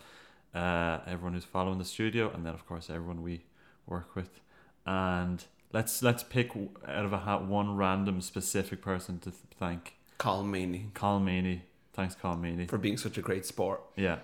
uh, 0.54 1.00
everyone 1.08 1.34
who's 1.34 1.46
following 1.46 1.78
the 1.80 1.86
studio, 1.86 2.30
and 2.34 2.46
then 2.46 2.54
of 2.54 2.68
course 2.68 2.90
everyone 2.90 3.22
we 3.24 3.46
work 3.88 4.16
with. 4.16 4.42
And 4.86 5.44
let's 5.72 6.04
let's 6.04 6.24
pick 6.24 6.52
out 6.88 7.06
of 7.06 7.14
a 7.14 7.20
hat 7.20 7.46
one 7.46 7.78
random 7.78 8.20
specific 8.22 8.82
person 8.82 9.20
to 9.20 9.32
th- 9.32 9.42
thank. 9.58 9.96
Colm 10.20 10.48
Meaney 10.52 10.92
Colm 10.92 11.24
Meaney. 11.24 11.62
Thanks, 11.94 12.16
Colm 12.16 12.42
Meaney. 12.42 12.70
for 12.70 12.78
being 12.78 12.98
such 12.98 13.18
a 13.18 13.22
great 13.22 13.46
sport. 13.46 13.82
Yeah, 13.96 14.18